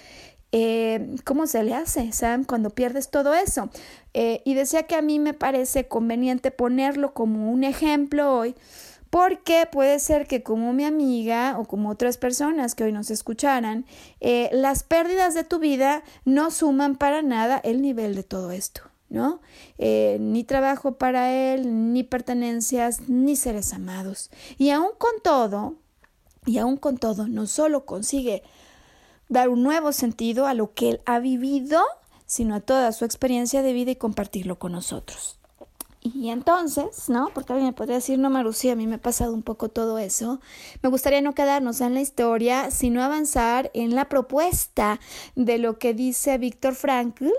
[0.53, 3.69] Eh, ¿Cómo se le hace, Sam, cuando pierdes todo eso?
[4.15, 8.55] Eh, y decía que a mí me parece conveniente ponerlo como un ejemplo hoy,
[9.11, 13.85] porque puede ser que como mi amiga o como otras personas que hoy nos escucharan,
[14.21, 18.88] eh, las pérdidas de tu vida no suman para nada el nivel de todo esto.
[19.09, 19.41] ¿No?
[19.79, 24.31] Eh, ni trabajo para él, ni pertenencias, ni seres amados.
[24.59, 25.75] Y aún con todo,
[26.47, 28.43] y aún con todo, no solo consigue
[29.29, 31.83] dar un nuevo sentido a lo que él ha vivido,
[32.27, 35.39] sino a toda su experiencia de vida y compartirlo con nosotros.
[36.01, 37.31] Y entonces, ¿no?
[37.35, 39.99] Porque alguien me podría decir, no, Marucía, a mí me ha pasado un poco todo
[39.99, 40.41] eso.
[40.81, 45.01] Me gustaría no quedarnos en la historia, sino avanzar en la propuesta
[45.35, 47.31] de lo que dice Víctor Frankl,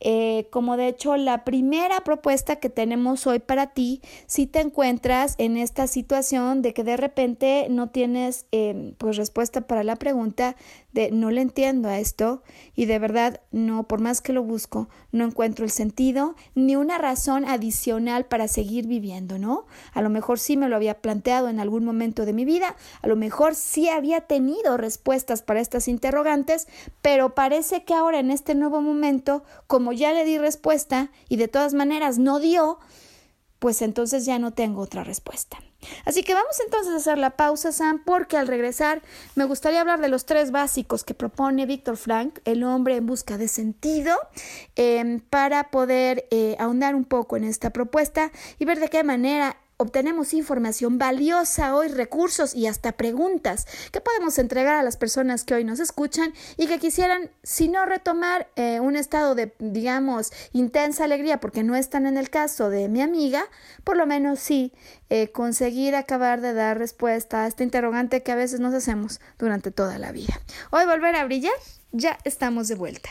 [0.00, 5.34] eh, como de hecho la primera propuesta que tenemos hoy para ti, si te encuentras
[5.38, 10.56] en esta situación de que de repente no tienes eh, pues respuesta para la pregunta
[10.92, 12.42] de no le entiendo a esto
[12.74, 16.98] y de verdad no, por más que lo busco, no encuentro el sentido ni una
[16.98, 19.66] razón adicional para seguir viviendo, ¿no?
[19.92, 23.06] A lo mejor sí me lo había planteado en algún momento de mi vida, a
[23.06, 26.68] lo mejor sí había tenido respuestas para estas interrogantes,
[27.02, 31.48] pero parece que ahora en este nuevo momento, como ya le di respuesta y de
[31.48, 32.78] todas maneras no dio,
[33.58, 35.58] pues entonces ya no tengo otra respuesta.
[36.04, 39.02] Así que vamos entonces a hacer la pausa, Sam, porque al regresar
[39.36, 43.38] me gustaría hablar de los tres básicos que propone Víctor Frank, el hombre en busca
[43.38, 44.16] de sentido,
[44.74, 49.56] em, para poder eh, ahondar un poco en esta propuesta y ver de qué manera
[49.78, 55.54] obtenemos información valiosa hoy, recursos y hasta preguntas que podemos entregar a las personas que
[55.54, 61.04] hoy nos escuchan y que quisieran, si no retomar eh, un estado de, digamos, intensa
[61.04, 63.44] alegría, porque no están en el caso de mi amiga,
[63.84, 64.72] por lo menos sí
[65.10, 69.70] eh, conseguir acabar de dar respuesta a este interrogante que a veces nos hacemos durante
[69.70, 70.40] toda la vida.
[70.70, 71.54] Hoy volver a brillar,
[71.92, 73.10] ya estamos de vuelta.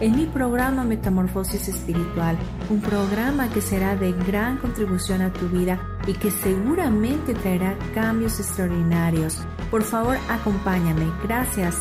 [0.00, 2.38] en mi programa Metamorfosis Espiritual,
[2.70, 8.38] un programa que será de gran contribución a tu vida y que seguramente traerá cambios
[8.38, 9.38] extraordinarios.
[9.70, 11.10] Por favor, acompáñame.
[11.24, 11.76] Gracias.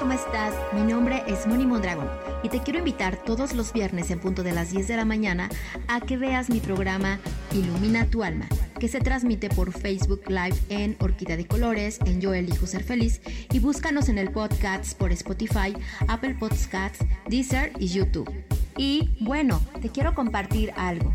[0.00, 0.54] ¿Cómo estás?
[0.74, 2.08] Mi nombre es Moni Mondragón
[2.42, 5.48] y te quiero invitar todos los viernes en punto de las 10 de la mañana
[5.86, 7.20] a que veas mi programa
[7.52, 8.46] Ilumina tu alma
[8.82, 13.20] que se transmite por Facebook Live en Orquídea de Colores, en Yo Elijo Ser Feliz
[13.52, 15.72] y búscanos en el podcast por Spotify,
[16.08, 18.28] Apple Podcasts, Deezer y YouTube.
[18.76, 21.14] Y bueno, te quiero compartir algo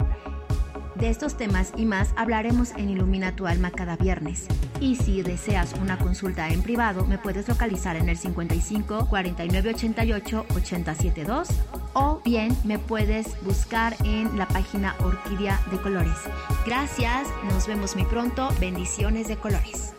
[0.95, 4.47] De estos temas y más hablaremos en Ilumina tu alma cada viernes.
[4.79, 10.45] Y si deseas una consulta en privado, me puedes localizar en el 55 49 88
[10.49, 11.47] 872
[11.93, 16.17] o bien me puedes buscar en la página Orquídea de Colores.
[16.65, 18.49] Gracias, nos vemos muy pronto.
[18.59, 19.93] Bendiciones de colores.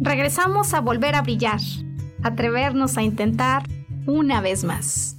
[0.00, 1.60] Regresamos a volver a brillar,
[2.22, 3.64] atrevernos a intentar
[4.06, 5.17] una vez más.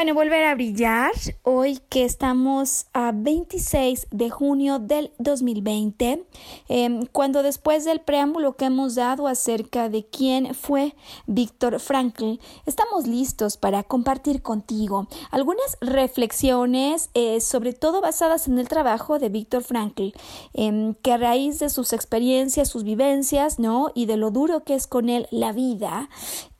[0.00, 6.24] Bueno, volver a brillar hoy que estamos a 26 de junio del 2020,
[6.70, 10.94] em, cuando después del preámbulo que hemos dado acerca de quién fue
[11.26, 18.68] Víctor Frankl, estamos listos para compartir contigo algunas reflexiones, eh, sobre todo basadas en el
[18.68, 20.12] trabajo de Víctor Frankl,
[20.54, 23.90] em, que a raíz de sus experiencias, sus vivencias, ¿no?
[23.94, 26.08] Y de lo duro que es con él la vida,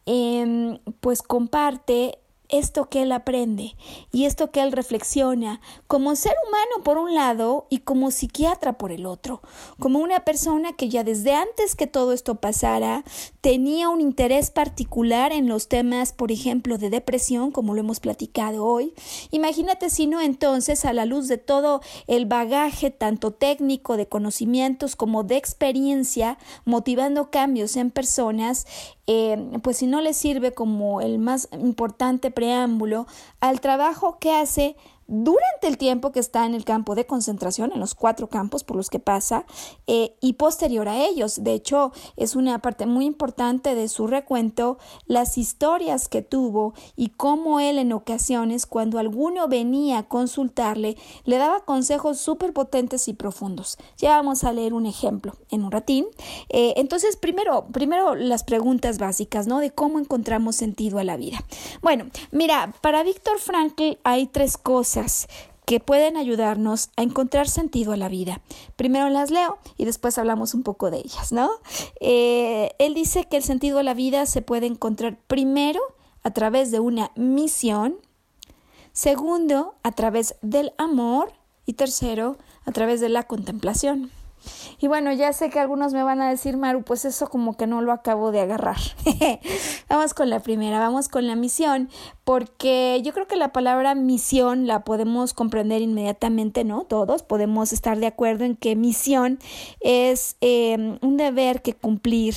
[0.05, 2.18] em, pues comparte
[2.51, 3.76] esto que él aprende
[4.12, 8.92] y esto que él reflexiona como ser humano por un lado y como psiquiatra por
[8.92, 9.40] el otro,
[9.78, 13.05] como una persona que ya desde antes que todo esto pasara
[13.40, 18.64] tenía un interés particular en los temas, por ejemplo, de depresión, como lo hemos platicado
[18.64, 18.92] hoy.
[19.30, 24.96] Imagínate si no entonces a la luz de todo el bagaje tanto técnico de conocimientos
[24.96, 28.66] como de experiencia, motivando cambios en personas,
[29.07, 33.07] eh, pues si no le sirve como el más importante preámbulo
[33.41, 34.74] al trabajo que hace
[35.11, 38.76] durante el tiempo que está en el campo de concentración, en los cuatro campos por
[38.76, 39.44] los que pasa,
[39.88, 41.42] eh, y posterior a ellos.
[41.42, 47.08] De hecho, es una parte muy importante de su recuento las historias que tuvo y
[47.08, 53.12] cómo él en ocasiones, cuando alguno venía a consultarle, le daba consejos súper potentes y
[53.12, 53.78] profundos.
[53.98, 56.06] Ya vamos a leer un ejemplo en un ratín.
[56.50, 59.58] Eh, entonces, primero, primero las preguntas básicas, ¿no?
[59.58, 61.44] De cómo encontramos sentido a la vida.
[61.82, 64.99] Bueno, mira, para Víctor Frankl hay tres cosas
[65.70, 68.40] que pueden ayudarnos a encontrar sentido a la vida.
[68.74, 71.48] Primero las leo y después hablamos un poco de ellas, ¿no?
[72.01, 75.80] Eh, él dice que el sentido a la vida se puede encontrar primero
[76.22, 77.96] a través de una misión,
[78.92, 81.32] segundo a través del amor
[81.66, 82.36] y tercero
[82.66, 84.11] a través de la contemplación.
[84.78, 87.66] Y bueno, ya sé que algunos me van a decir, Maru, pues eso como que
[87.66, 88.78] no lo acabo de agarrar.
[89.88, 91.88] vamos con la primera, vamos con la misión,
[92.24, 96.84] porque yo creo que la palabra misión la podemos comprender inmediatamente, ¿no?
[96.84, 99.38] Todos podemos estar de acuerdo en que misión
[99.80, 102.34] es em, un deber que cumplir,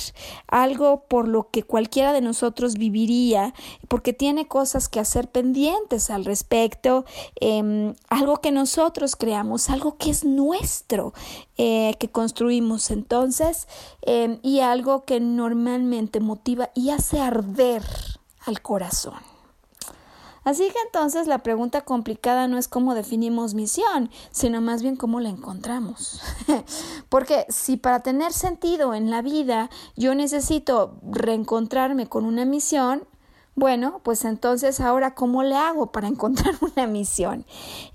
[0.48, 3.54] algo por lo que cualquiera de nosotros viviría,
[3.88, 7.04] porque tiene cosas que hacer pendientes al respecto,
[7.40, 11.12] em, algo que nosotros creamos, algo que es nuestro.
[11.56, 13.68] Eh, que construimos entonces
[14.02, 17.82] em, y algo que normalmente motiva y hace arder
[18.46, 19.34] al corazón.
[20.44, 25.18] Así que entonces la pregunta complicada no es cómo definimos misión, sino más bien cómo
[25.18, 26.20] la encontramos.
[27.08, 33.06] Porque si para tener sentido en la vida yo necesito reencontrarme con una misión,
[33.56, 37.44] bueno, pues entonces ahora, ¿cómo le hago para encontrar una misión?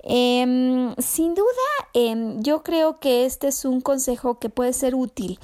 [0.03, 1.47] Em, sin duda,
[1.93, 5.39] em, yo creo que este es un consejo que puede ser útil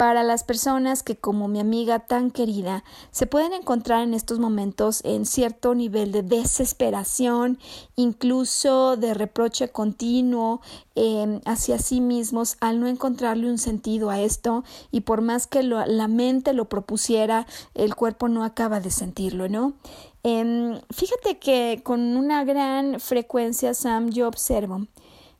[0.00, 5.04] para las personas que, como mi amiga tan querida, se pueden encontrar en estos momentos
[5.04, 7.58] en cierto nivel de desesperación,
[7.96, 10.62] incluso de reproche continuo
[10.94, 15.62] em, hacia sí mismos al no encontrarle un sentido a esto y por más que
[15.62, 19.74] la mente lo propusiera, el cuerpo no acaba de sentirlo, ¿no?
[20.22, 24.86] Em, fíjate que con una gran frecuencia, Sam, yo observo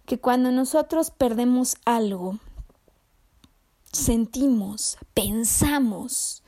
[0.04, 2.36] que cuando nosotros perdemos algo,
[3.93, 6.43] sentimos, pensamos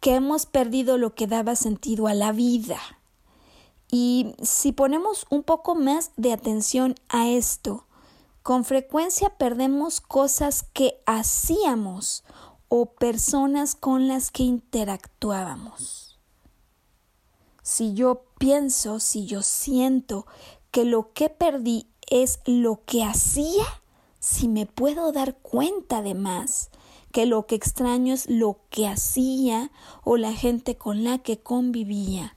[0.00, 2.80] que hemos perdido lo que daba sentido a la vida.
[3.90, 7.86] Y si ponemos un poco más de atención a esto,
[8.42, 12.24] con frecuencia perdemos cosas que hacíamos
[12.68, 16.18] o personas con las que interactuábamos.
[17.62, 20.26] Si yo pienso, si yo siento
[20.70, 23.64] que lo que perdí es lo que hacía,
[24.26, 26.70] si me puedo dar cuenta además
[27.12, 29.70] que lo que extraño es lo que hacía
[30.02, 32.34] o la gente con la que convivía,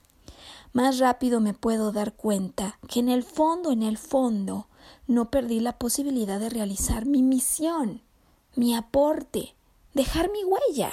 [0.72, 4.68] más rápido me puedo dar cuenta que en el fondo, en el fondo,
[5.08, 8.02] no perdí la posibilidad de realizar mi misión,
[8.54, 9.56] mi aporte,
[9.92, 10.92] dejar mi huella.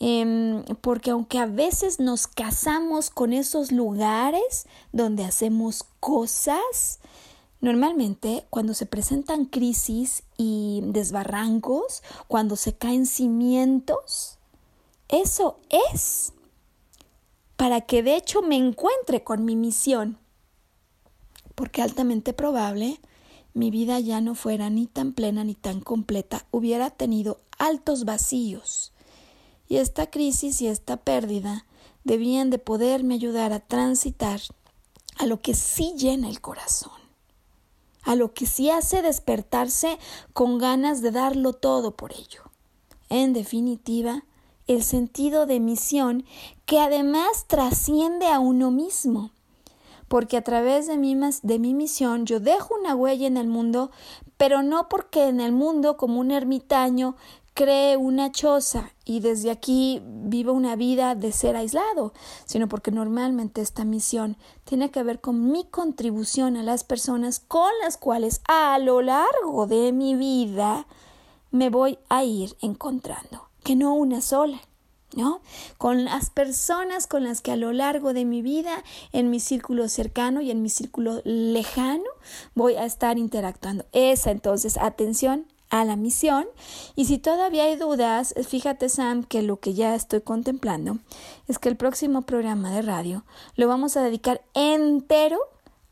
[0.00, 6.98] Em, porque aunque a veces nos casamos con esos lugares donde hacemos cosas,
[7.62, 14.38] Normalmente, cuando se presentan crisis y desbarrancos, cuando se caen cimientos,
[15.08, 16.32] eso es
[17.56, 20.18] para que de hecho me encuentre con mi misión,
[21.54, 22.98] porque altamente probable
[23.54, 28.92] mi vida ya no fuera ni tan plena ni tan completa, hubiera tenido altos vacíos.
[29.68, 31.64] Y esta crisis y esta pérdida
[32.02, 34.40] debían de poderme ayudar a transitar
[35.16, 37.01] a lo que sí llena el corazón
[38.02, 39.98] a lo que sí hace despertarse
[40.32, 42.42] con ganas de darlo todo por ello.
[43.08, 44.24] En definitiva,
[44.66, 46.24] el sentido de misión
[46.66, 49.30] que además trasciende a uno mismo,
[50.08, 53.90] porque a través de mi, de mi misión yo dejo una huella en el mundo,
[54.36, 57.16] pero no porque en el mundo como un ermitaño
[57.54, 62.12] cree una choza y desde aquí viva una vida de ser aislado,
[62.44, 67.70] sino porque normalmente esta misión tiene que ver con mi contribución a las personas con
[67.82, 70.86] las cuales a lo largo de mi vida
[71.50, 74.60] me voy a ir encontrando, que no una sola,
[75.14, 75.42] ¿no?
[75.76, 78.82] Con las personas con las que a lo largo de mi vida,
[79.12, 82.08] en mi círculo cercano y en mi círculo lejano,
[82.54, 83.84] voy a estar interactuando.
[83.92, 86.46] Esa entonces, atención a la misión.
[86.94, 90.98] Y si todavía hay dudas, fíjate Sam que lo que ya estoy contemplando
[91.48, 93.24] es que el próximo programa de radio
[93.56, 95.40] lo vamos a dedicar entero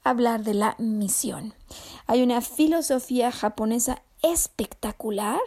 [0.05, 1.55] a hablar de la misión.
[2.07, 5.41] Hay una filosofía japonesa espectacular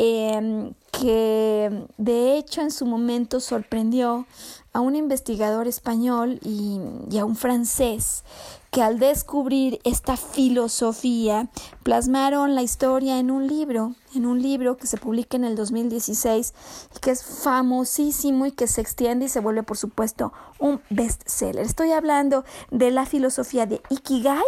[0.00, 4.26] Em, que de hecho en su momento sorprendió
[4.72, 6.78] a un investigador español y,
[7.10, 8.22] y, a un francés
[8.70, 11.48] que al descubrir esta filosofía
[11.82, 16.52] plasmaron la historia en un libro, en un libro que se publica en el 2016
[16.94, 21.64] y que es famosísimo y que se extiende y se vuelve por supuesto un bestseller.
[21.64, 24.42] Estoy hablando de la filosofía de Ikigai.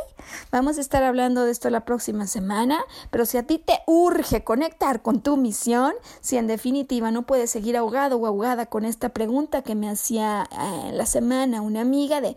[0.50, 2.78] Vamos a estar hablando de esto la próxima semana,
[3.10, 7.50] pero si a ti te urge conectar con tu misión, si en definitiva no puedes
[7.50, 12.20] seguir ahogado o ahogada con esta pregunta que me hacía eh, la semana una amiga
[12.20, 12.36] de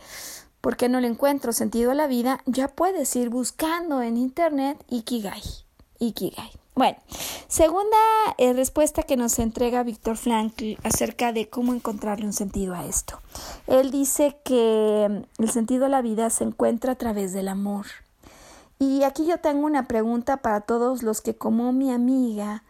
[0.64, 2.40] ¿Por qué no le encuentro sentido a la vida?
[2.46, 5.42] Ya puedes ir buscando en internet Ikigai.
[6.00, 6.52] Ikigai.
[6.74, 6.98] Bueno,
[7.50, 7.98] segunda
[8.38, 13.20] eh, respuesta que nos entrega Víctor Frankl acerca de cómo encontrarle un sentido a esto.
[13.68, 17.88] Él dice que mm, el sentido a la vida se encuentra a través del amor.
[18.80, 22.64] Y aquí yo tengo una pregunta para todos los que como mi amiga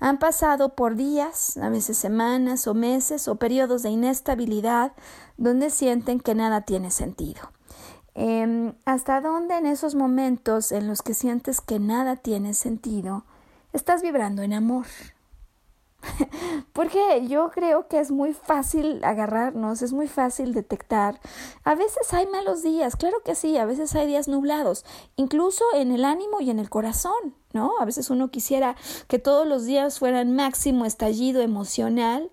[0.00, 4.92] han pasado por días, a veces semanas o meses o periodos de inestabilidad
[5.36, 7.50] donde sienten que nada tiene sentido.
[8.14, 13.24] Em, ¿Hasta dónde en esos momentos en los que sientes que nada tiene sentido
[13.72, 14.86] estás vibrando en amor?
[16.72, 21.20] Porque yo creo que es muy fácil agarrarnos, es muy fácil detectar.
[21.64, 24.84] A veces hay malos días, claro que sí, a veces hay días nublados,
[25.16, 27.72] incluso en el ánimo y en el corazón, ¿no?
[27.80, 28.76] A veces uno quisiera
[29.08, 32.30] que todos los días fueran máximo estallido emocional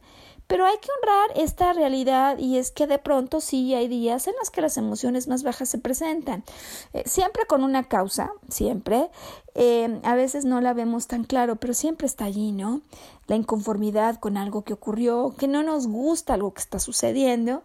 [0.47, 4.33] pero hay que honrar esta realidad y es que de pronto sí hay días en
[4.39, 6.43] los que las emociones más bajas se presentan.
[6.93, 9.09] Eh, siempre con una causa, siempre.
[9.55, 12.81] Eh, a veces no la vemos tan claro, pero siempre está allí, ¿no?
[13.27, 17.63] La inconformidad con algo que ocurrió, que no nos gusta algo que está sucediendo.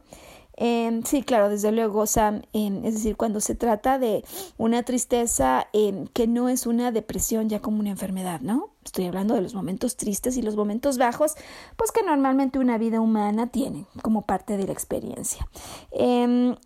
[0.60, 4.24] Em, sí, claro, desde luego, Sam, em, es decir, cuando se trata de
[4.56, 8.70] una tristeza em, que no es una depresión ya como una enfermedad, ¿no?
[8.84, 11.34] Estoy hablando de los momentos tristes y los momentos bajos,
[11.76, 15.46] pues que normalmente una vida humana tiene como parte de la experiencia.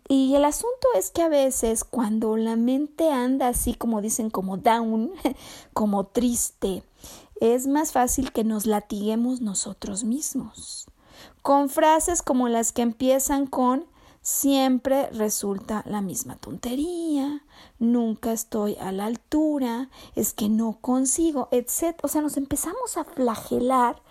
[0.09, 4.57] y el asunto es que a veces cuando la mente anda así como dicen, como
[4.57, 5.11] down,
[5.73, 6.83] como triste,
[7.39, 10.87] es más fácil que nos latiguemos nosotros mismos
[11.41, 13.85] con frases como las que empiezan con
[14.21, 17.43] siempre resulta la misma tontería,
[17.77, 21.97] nunca estoy a la altura, es que no consigo, etc.
[22.01, 24.01] O sea, nos empezamos a flagelar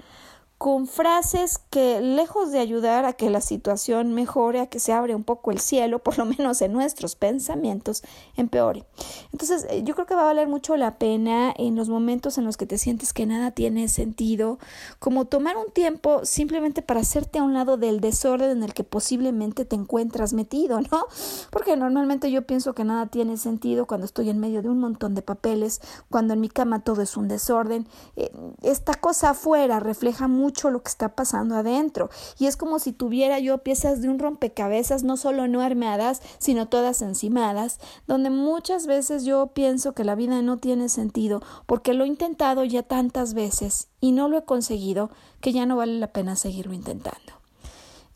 [0.62, 5.16] con frases que lejos de ayudar a que la situación mejore, a que se abre
[5.16, 8.04] un poco el cielo, por lo menos en nuestros pensamientos,
[8.36, 8.84] empeore.
[9.32, 12.44] Entonces, eh, yo creo que va a valer mucho la pena en los momentos en
[12.44, 14.60] los que te sientes que nada tiene sentido,
[15.00, 18.84] como tomar un tiempo simplemente para hacerte a un lado del desorden en el que
[18.84, 21.06] posiblemente te encuentras metido, ¿no?
[21.50, 25.16] Porque normalmente yo pienso que nada tiene sentido cuando estoy en medio de un montón
[25.16, 27.88] de papeles, cuando en mi cama todo es un desorden.
[28.14, 28.30] Eh,
[28.62, 32.11] esta cosa afuera refleja mucho lo que está pasando adentro.
[32.38, 36.68] Y es como si tuviera yo piezas de un rompecabezas, no solo no armadas, sino
[36.68, 42.05] todas encimadas, donde muchas veces yo pienso que la vida no tiene sentido, porque lo
[42.05, 46.12] he intentado ya tantas veces y no lo he conseguido, que ya no vale la
[46.12, 47.32] pena seguirlo intentando.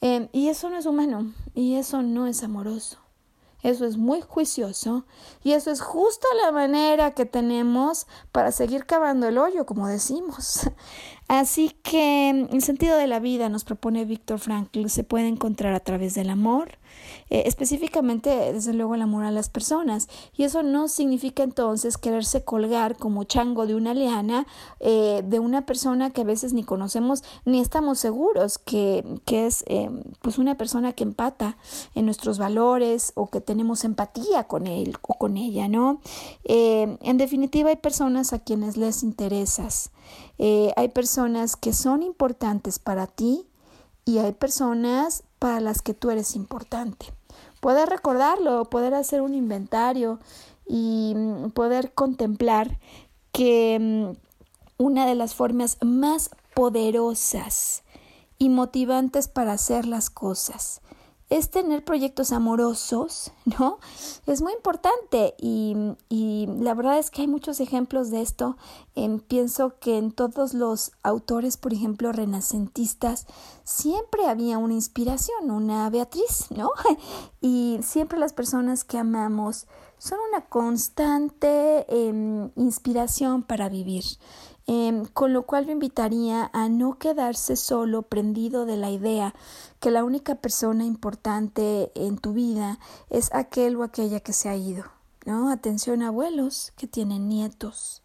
[0.01, 2.99] Em, y eso no es humano, y eso no es amoroso.
[3.63, 5.07] Eso es muy juicioso
[5.43, 10.61] y eso es justo la manera que tenemos para seguir cavando el hoyo, como decimos.
[11.29, 15.81] Así que el sentido de la vida, nos propone Víctor Frankl, se puede encontrar a
[15.81, 16.79] través del amor,
[17.31, 20.09] eh, específicamente, desde luego, el amor a las personas.
[20.37, 24.47] Y eso no significa entonces quererse colgar como chango de una liana
[24.79, 29.65] eh, de una persona que a veces ni conocemos ni estamos seguros que, que es
[29.67, 29.91] eh,
[30.23, 31.57] pues una persona que empata
[31.97, 36.01] en nuestros valores o que tenemos empatía con él o con ella, ¿no?
[36.45, 39.91] en definitiva, hay personas a quienes les interesas.
[40.39, 43.47] Hay personas que son importantes para ti
[44.05, 47.07] y hay personas para las que tú eres importante.
[47.61, 50.21] Poder recordarlo, poder hacer un inventario
[50.67, 52.79] y mm, poder contemplar
[53.33, 57.83] que mm, una de las formas más poderosas
[58.39, 60.81] y motivantes para hacer las cosas
[61.29, 63.79] es tener proyectos amorosos, ¿no?
[64.27, 65.75] Es muy importante y,
[66.09, 68.57] y la verdad es que hay muchos ejemplos de esto.
[69.29, 73.27] pienso que en todos los autores, por ejemplo, renacentistas,
[73.65, 76.71] siempre había una inspiración, una Beatriz, ¿no?
[77.41, 79.67] y siempre las personas que amamos
[79.99, 84.05] son una constante em, inspiración para vivir.
[84.69, 89.33] Em, con lo cual yo invitaría a no quedarse solo prendido de la idea
[89.79, 94.57] que la única persona importante en tu vida es aquel o aquella que se ha
[94.57, 94.85] ido.
[95.25, 95.51] ¿no?
[95.51, 98.03] Atención abuelos que tienen nietos.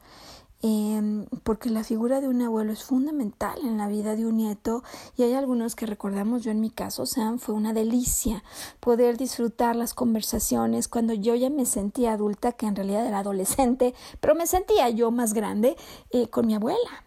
[0.63, 4.83] Em, porque la figura de un abuelo es fundamental en la vida de un nieto
[5.17, 8.43] y hay algunos que recordamos, yo en mi caso, Sam, fue una delicia
[8.79, 13.95] poder disfrutar las conversaciones cuando yo ya me sentía adulta, que en realidad era adolescente,
[14.19, 15.75] pero me sentía yo más grande
[16.11, 17.05] eh, con mi abuela.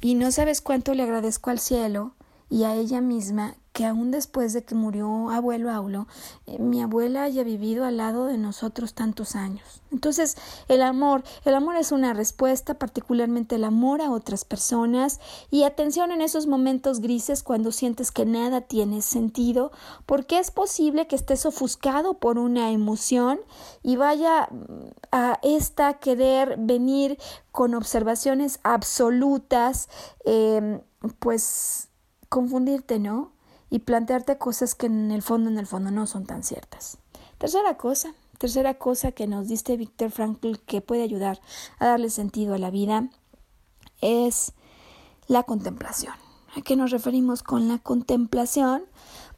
[0.00, 2.12] Y no sabes cuánto le agradezco al cielo
[2.48, 6.06] y a ella misma que aún después de que murió abuelo Aulo,
[6.46, 9.82] eh, mi abuela haya vivido al lado de nosotros tantos años.
[9.92, 15.20] Entonces, el amor, el amor es una respuesta, particularmente el amor a otras personas,
[15.50, 19.72] y atención en esos momentos grises cuando sientes que nada tiene sentido,
[20.06, 23.40] porque es posible que estés ofuscado por una emoción
[23.82, 27.18] y vaya mm, a esta querer venir
[27.52, 29.90] con observaciones absolutas,
[30.24, 30.80] em,
[31.18, 31.90] pues
[32.30, 33.35] confundirte, ¿no?
[33.70, 36.98] Y plantearte cosas que en el fondo, en el fondo no son tan ciertas.
[37.38, 41.40] Tercera cosa, tercera cosa que nos diste Víctor Frankl que puede ayudar
[41.78, 43.08] a darle sentido a la vida
[44.00, 44.52] es
[45.26, 46.14] la contemplación.
[46.56, 48.84] ¿A qué nos referimos con la contemplación?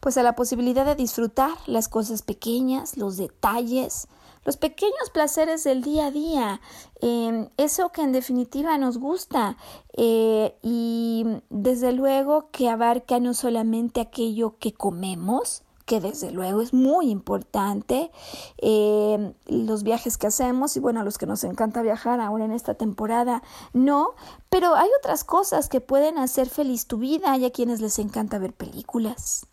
[0.01, 4.09] Pues a la posibilidad de disfrutar las cosas pequeñas, los detalles,
[4.45, 6.61] los pequeños placeres del día a día,
[7.01, 9.57] em, eso que en definitiva nos gusta
[9.97, 16.73] eh, y desde luego que abarca no solamente aquello que comemos, que desde luego es
[16.73, 18.11] muy importante,
[18.59, 22.53] em, los viajes que hacemos y bueno, a los que nos encanta viajar ahora en
[22.53, 23.43] esta temporada,
[23.73, 24.15] no,
[24.51, 28.39] pero hay otras cosas que pueden hacer feliz tu vida, hay a quienes les encanta
[28.39, 29.47] ver películas,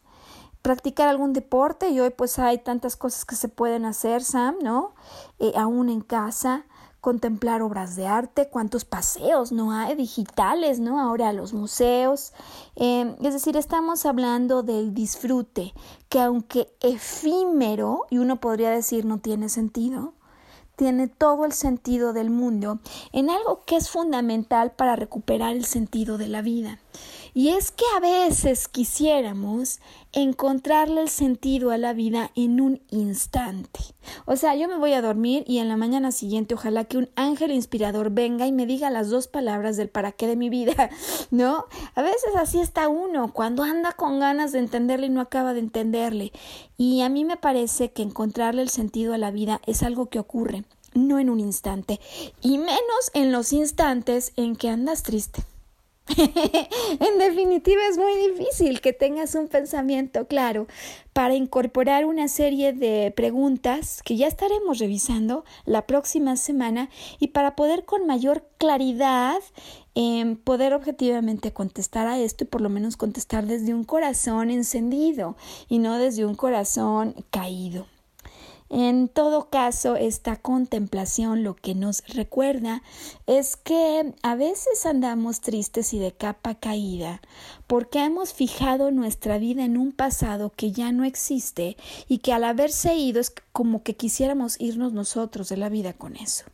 [0.66, 4.95] practicar algún deporte y hoy pues hay tantas cosas que se pueden hacer, Sam, ¿no?
[5.38, 6.66] Eh, aún en casa,
[7.01, 10.99] contemplar obras de arte, cuántos paseos no hay digitales, ¿no?
[10.99, 12.34] Ahora los museos.
[12.76, 15.76] Em, es decir, estamos hablando del disfrute,
[16.09, 20.16] que aunque efímero, y uno podría decir no tiene sentido,
[20.76, 22.80] tiene todo el sentido del mundo
[23.13, 26.80] en algo que es fundamental para recuperar el sentido de la vida.
[27.38, 29.81] Y es que a veces quisiéramos
[30.13, 33.81] encontrarle el sentido a la vida en un instante.
[34.25, 37.09] O sea, yo me voy a dormir y en la mañana siguiente ojalá que un
[37.17, 40.89] ángel inspirador venga y me diga las dos palabras del para qué de mi vida,
[41.29, 41.65] ¿no?
[41.93, 45.59] A veces así está uno, cuando anda con ganas de entenderle y no acaba de
[45.59, 46.31] entenderle.
[46.77, 50.19] Y a mí me parece que encontrarle el sentido a la vida es algo que
[50.19, 50.63] ocurre,
[50.93, 51.99] no en un instante,
[52.41, 55.43] y menos en los instantes en que andas triste
[56.18, 60.68] en definitiva es muy difícil que tengas un pensamiento claro
[61.14, 66.89] para incorporar una serie de preguntas que ya estaremos revisando la próxima semana
[67.20, 69.39] y para poder con mayor claridad
[69.95, 75.36] em, poder objetivamente contestar a esto y por lo menos contestar desde un corazón encendido
[75.70, 77.88] y no desde un corazón caído.
[78.70, 82.82] En todo caso, esta contemplación lo que nos recuerda
[83.28, 87.22] es que a veces andamos tristes y de capa caída
[87.68, 92.43] porque hemos fijado nuestra vida en un pasado que ya no existe y que al
[92.43, 96.45] haberse ido es como que quisiéramos irnos nosotros de la vida con eso.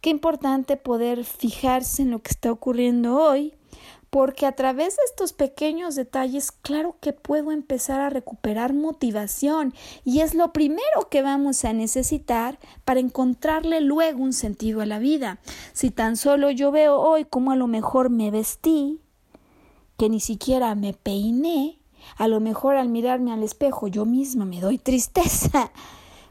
[0.00, 3.54] Qué importante poder fijarse en lo que está ocurriendo hoy
[4.10, 10.20] porque a través de estos pequeños detalles, claro que puedo empezar a recuperar motivación y
[10.20, 15.38] es lo primero que vamos a necesitar para encontrarle luego un sentido a la vida.
[15.72, 19.00] Si tan solo yo veo hoy cómo a lo mejor me vestí,
[19.98, 21.78] que ni siquiera me peiné,
[22.16, 25.70] a lo mejor al mirarme al espejo yo misma me doy tristeza.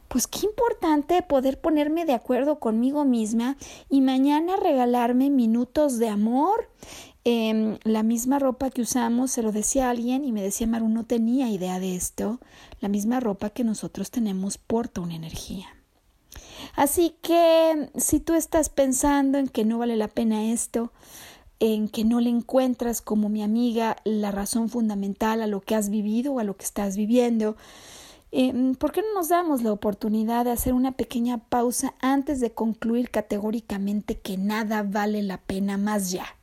[0.07, 3.57] Pues qué importante poder ponerme de acuerdo conmigo misma
[3.89, 6.69] y mañana regalarme minutos de amor
[7.29, 11.03] Em, la misma ropa que usamos, se lo decía alguien y me decía, Maru, no
[11.03, 12.39] tenía idea de esto.
[12.79, 15.67] La misma ropa que nosotros tenemos porta una energía.
[16.77, 20.93] Así que si tú estás pensando en que no vale la pena esto,
[21.59, 25.89] en que no le encuentras como mi amiga la razón fundamental a lo que has
[25.89, 27.57] vivido o a lo que estás viviendo,
[28.31, 32.53] em, ¿por qué no nos damos la oportunidad de hacer una pequeña pausa antes de
[32.53, 36.36] concluir categóricamente que nada vale la pena más ya?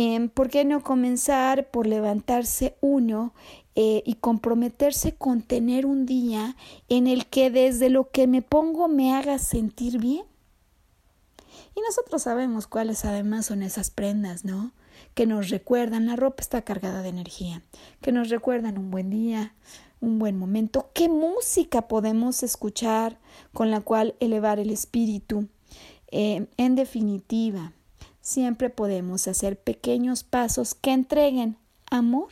[0.00, 3.34] Em, ¿Por qué no comenzar por levantarse uno
[3.74, 6.54] eh, y comprometerse con tener un día
[6.88, 10.24] en el que desde lo que me pongo me haga sentir bien.
[11.74, 14.70] Y nosotros sabemos cuáles además son esas prendas, ¿no?
[15.14, 17.64] Que nos recuerdan, la ropa está cargada de energía,
[18.00, 19.56] que nos recuerdan un buen día,
[20.00, 23.18] un buen momento, qué música podemos escuchar
[23.52, 25.48] con la cual elevar el espíritu.
[26.12, 27.72] Eh, en definitiva,
[28.28, 31.56] siempre podemos hacer pequeños pasos que entreguen
[31.90, 32.28] amor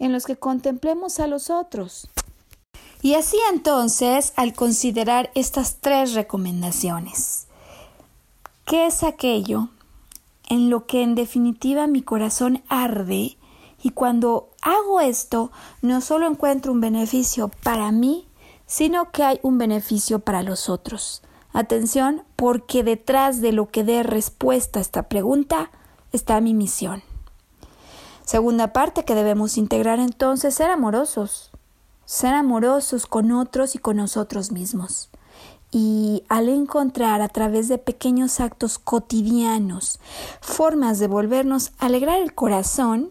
[0.00, 2.08] en los que contemplemos a los otros.
[3.00, 7.46] Y así entonces, al considerar estas tres recomendaciones,
[8.66, 9.68] ¿qué es aquello
[10.48, 13.36] en lo que en definitiva mi corazón arde?
[13.82, 18.26] Y cuando hago esto, no solo encuentro un beneficio para mí,
[18.66, 21.22] sino que hay un beneficio para los otros.
[21.54, 25.70] Atención, porque detrás de lo que dé respuesta a esta pregunta
[26.10, 27.04] está mi misión.
[28.24, 31.52] Segunda parte que debemos integrar entonces, ser amorosos.
[32.06, 35.10] Ser amorosos con otros y con nosotros mismos.
[35.70, 40.00] Y al encontrar a través de pequeños actos cotidianos
[40.40, 43.10] formas de volvernos a alegrar el corazón,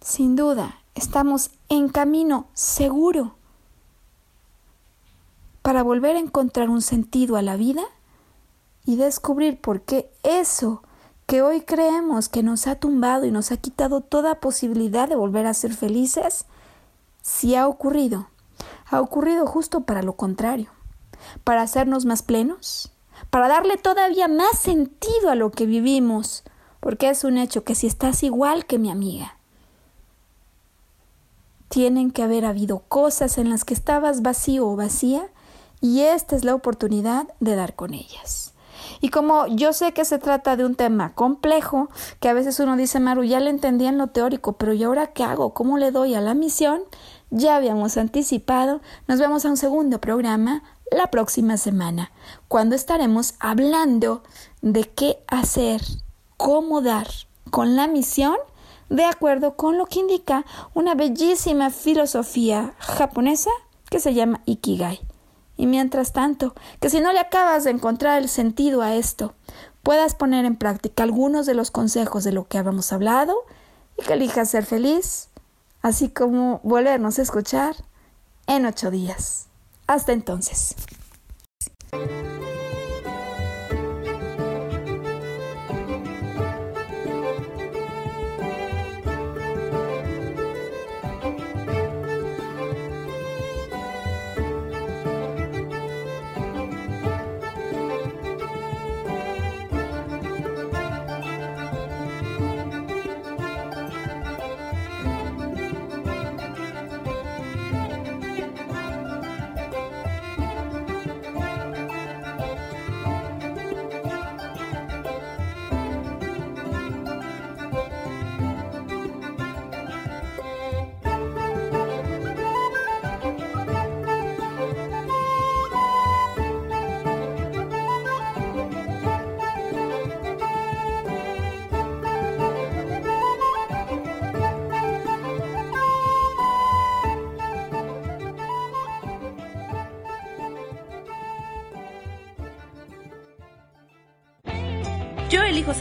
[0.00, 3.34] sin duda estamos en camino seguro
[5.64, 7.84] para volver a encontrar un sentido a la vida
[8.84, 10.82] y descubrir por qué eso
[11.24, 15.46] que hoy creemos que nos ha tumbado y nos ha quitado toda posibilidad de volver
[15.46, 16.44] a ser felices,
[17.22, 18.28] si ha ocurrido,
[18.90, 20.68] ha ocurrido justo para lo contrario,
[21.44, 22.92] para hacernos más plenos,
[23.30, 26.44] para darle todavía más sentido a lo que vivimos,
[26.80, 29.38] porque es un hecho que si estás igual que mi amiga,
[31.70, 35.30] tienen que haber habido cosas en las que estabas vacío o vacía
[35.84, 38.54] y esta es la oportunidad de dar con ellas.
[39.02, 42.78] Y como yo sé que se trata de un tema complejo, que a veces uno
[42.78, 45.52] dice, Maru, ya le entendí en lo teórico, pero ¿y ahora qué hago?
[45.52, 46.80] ¿Cómo le doy a la misión?
[47.28, 52.12] Ya habíamos anticipado, nos vemos a un segundo programa la próxima semana,
[52.48, 54.22] cuando estaremos hablando
[54.62, 55.82] de qué hacer,
[56.38, 57.08] cómo dar
[57.50, 58.36] con la misión
[58.88, 63.50] de acuerdo con lo que indica una bellísima filosofía japonesa
[63.90, 65.13] que se llama Ikigai.
[65.56, 69.34] Y mientras tanto, que si no le acabas de encontrar el sentido a esto,
[69.82, 73.36] puedas poner en práctica algunos de los consejos de lo que habíamos hablado
[73.98, 75.28] y que elijas ser feliz,
[75.82, 77.76] así como volvernos a escuchar
[78.46, 79.46] en ocho días.
[79.86, 80.74] Hasta entonces.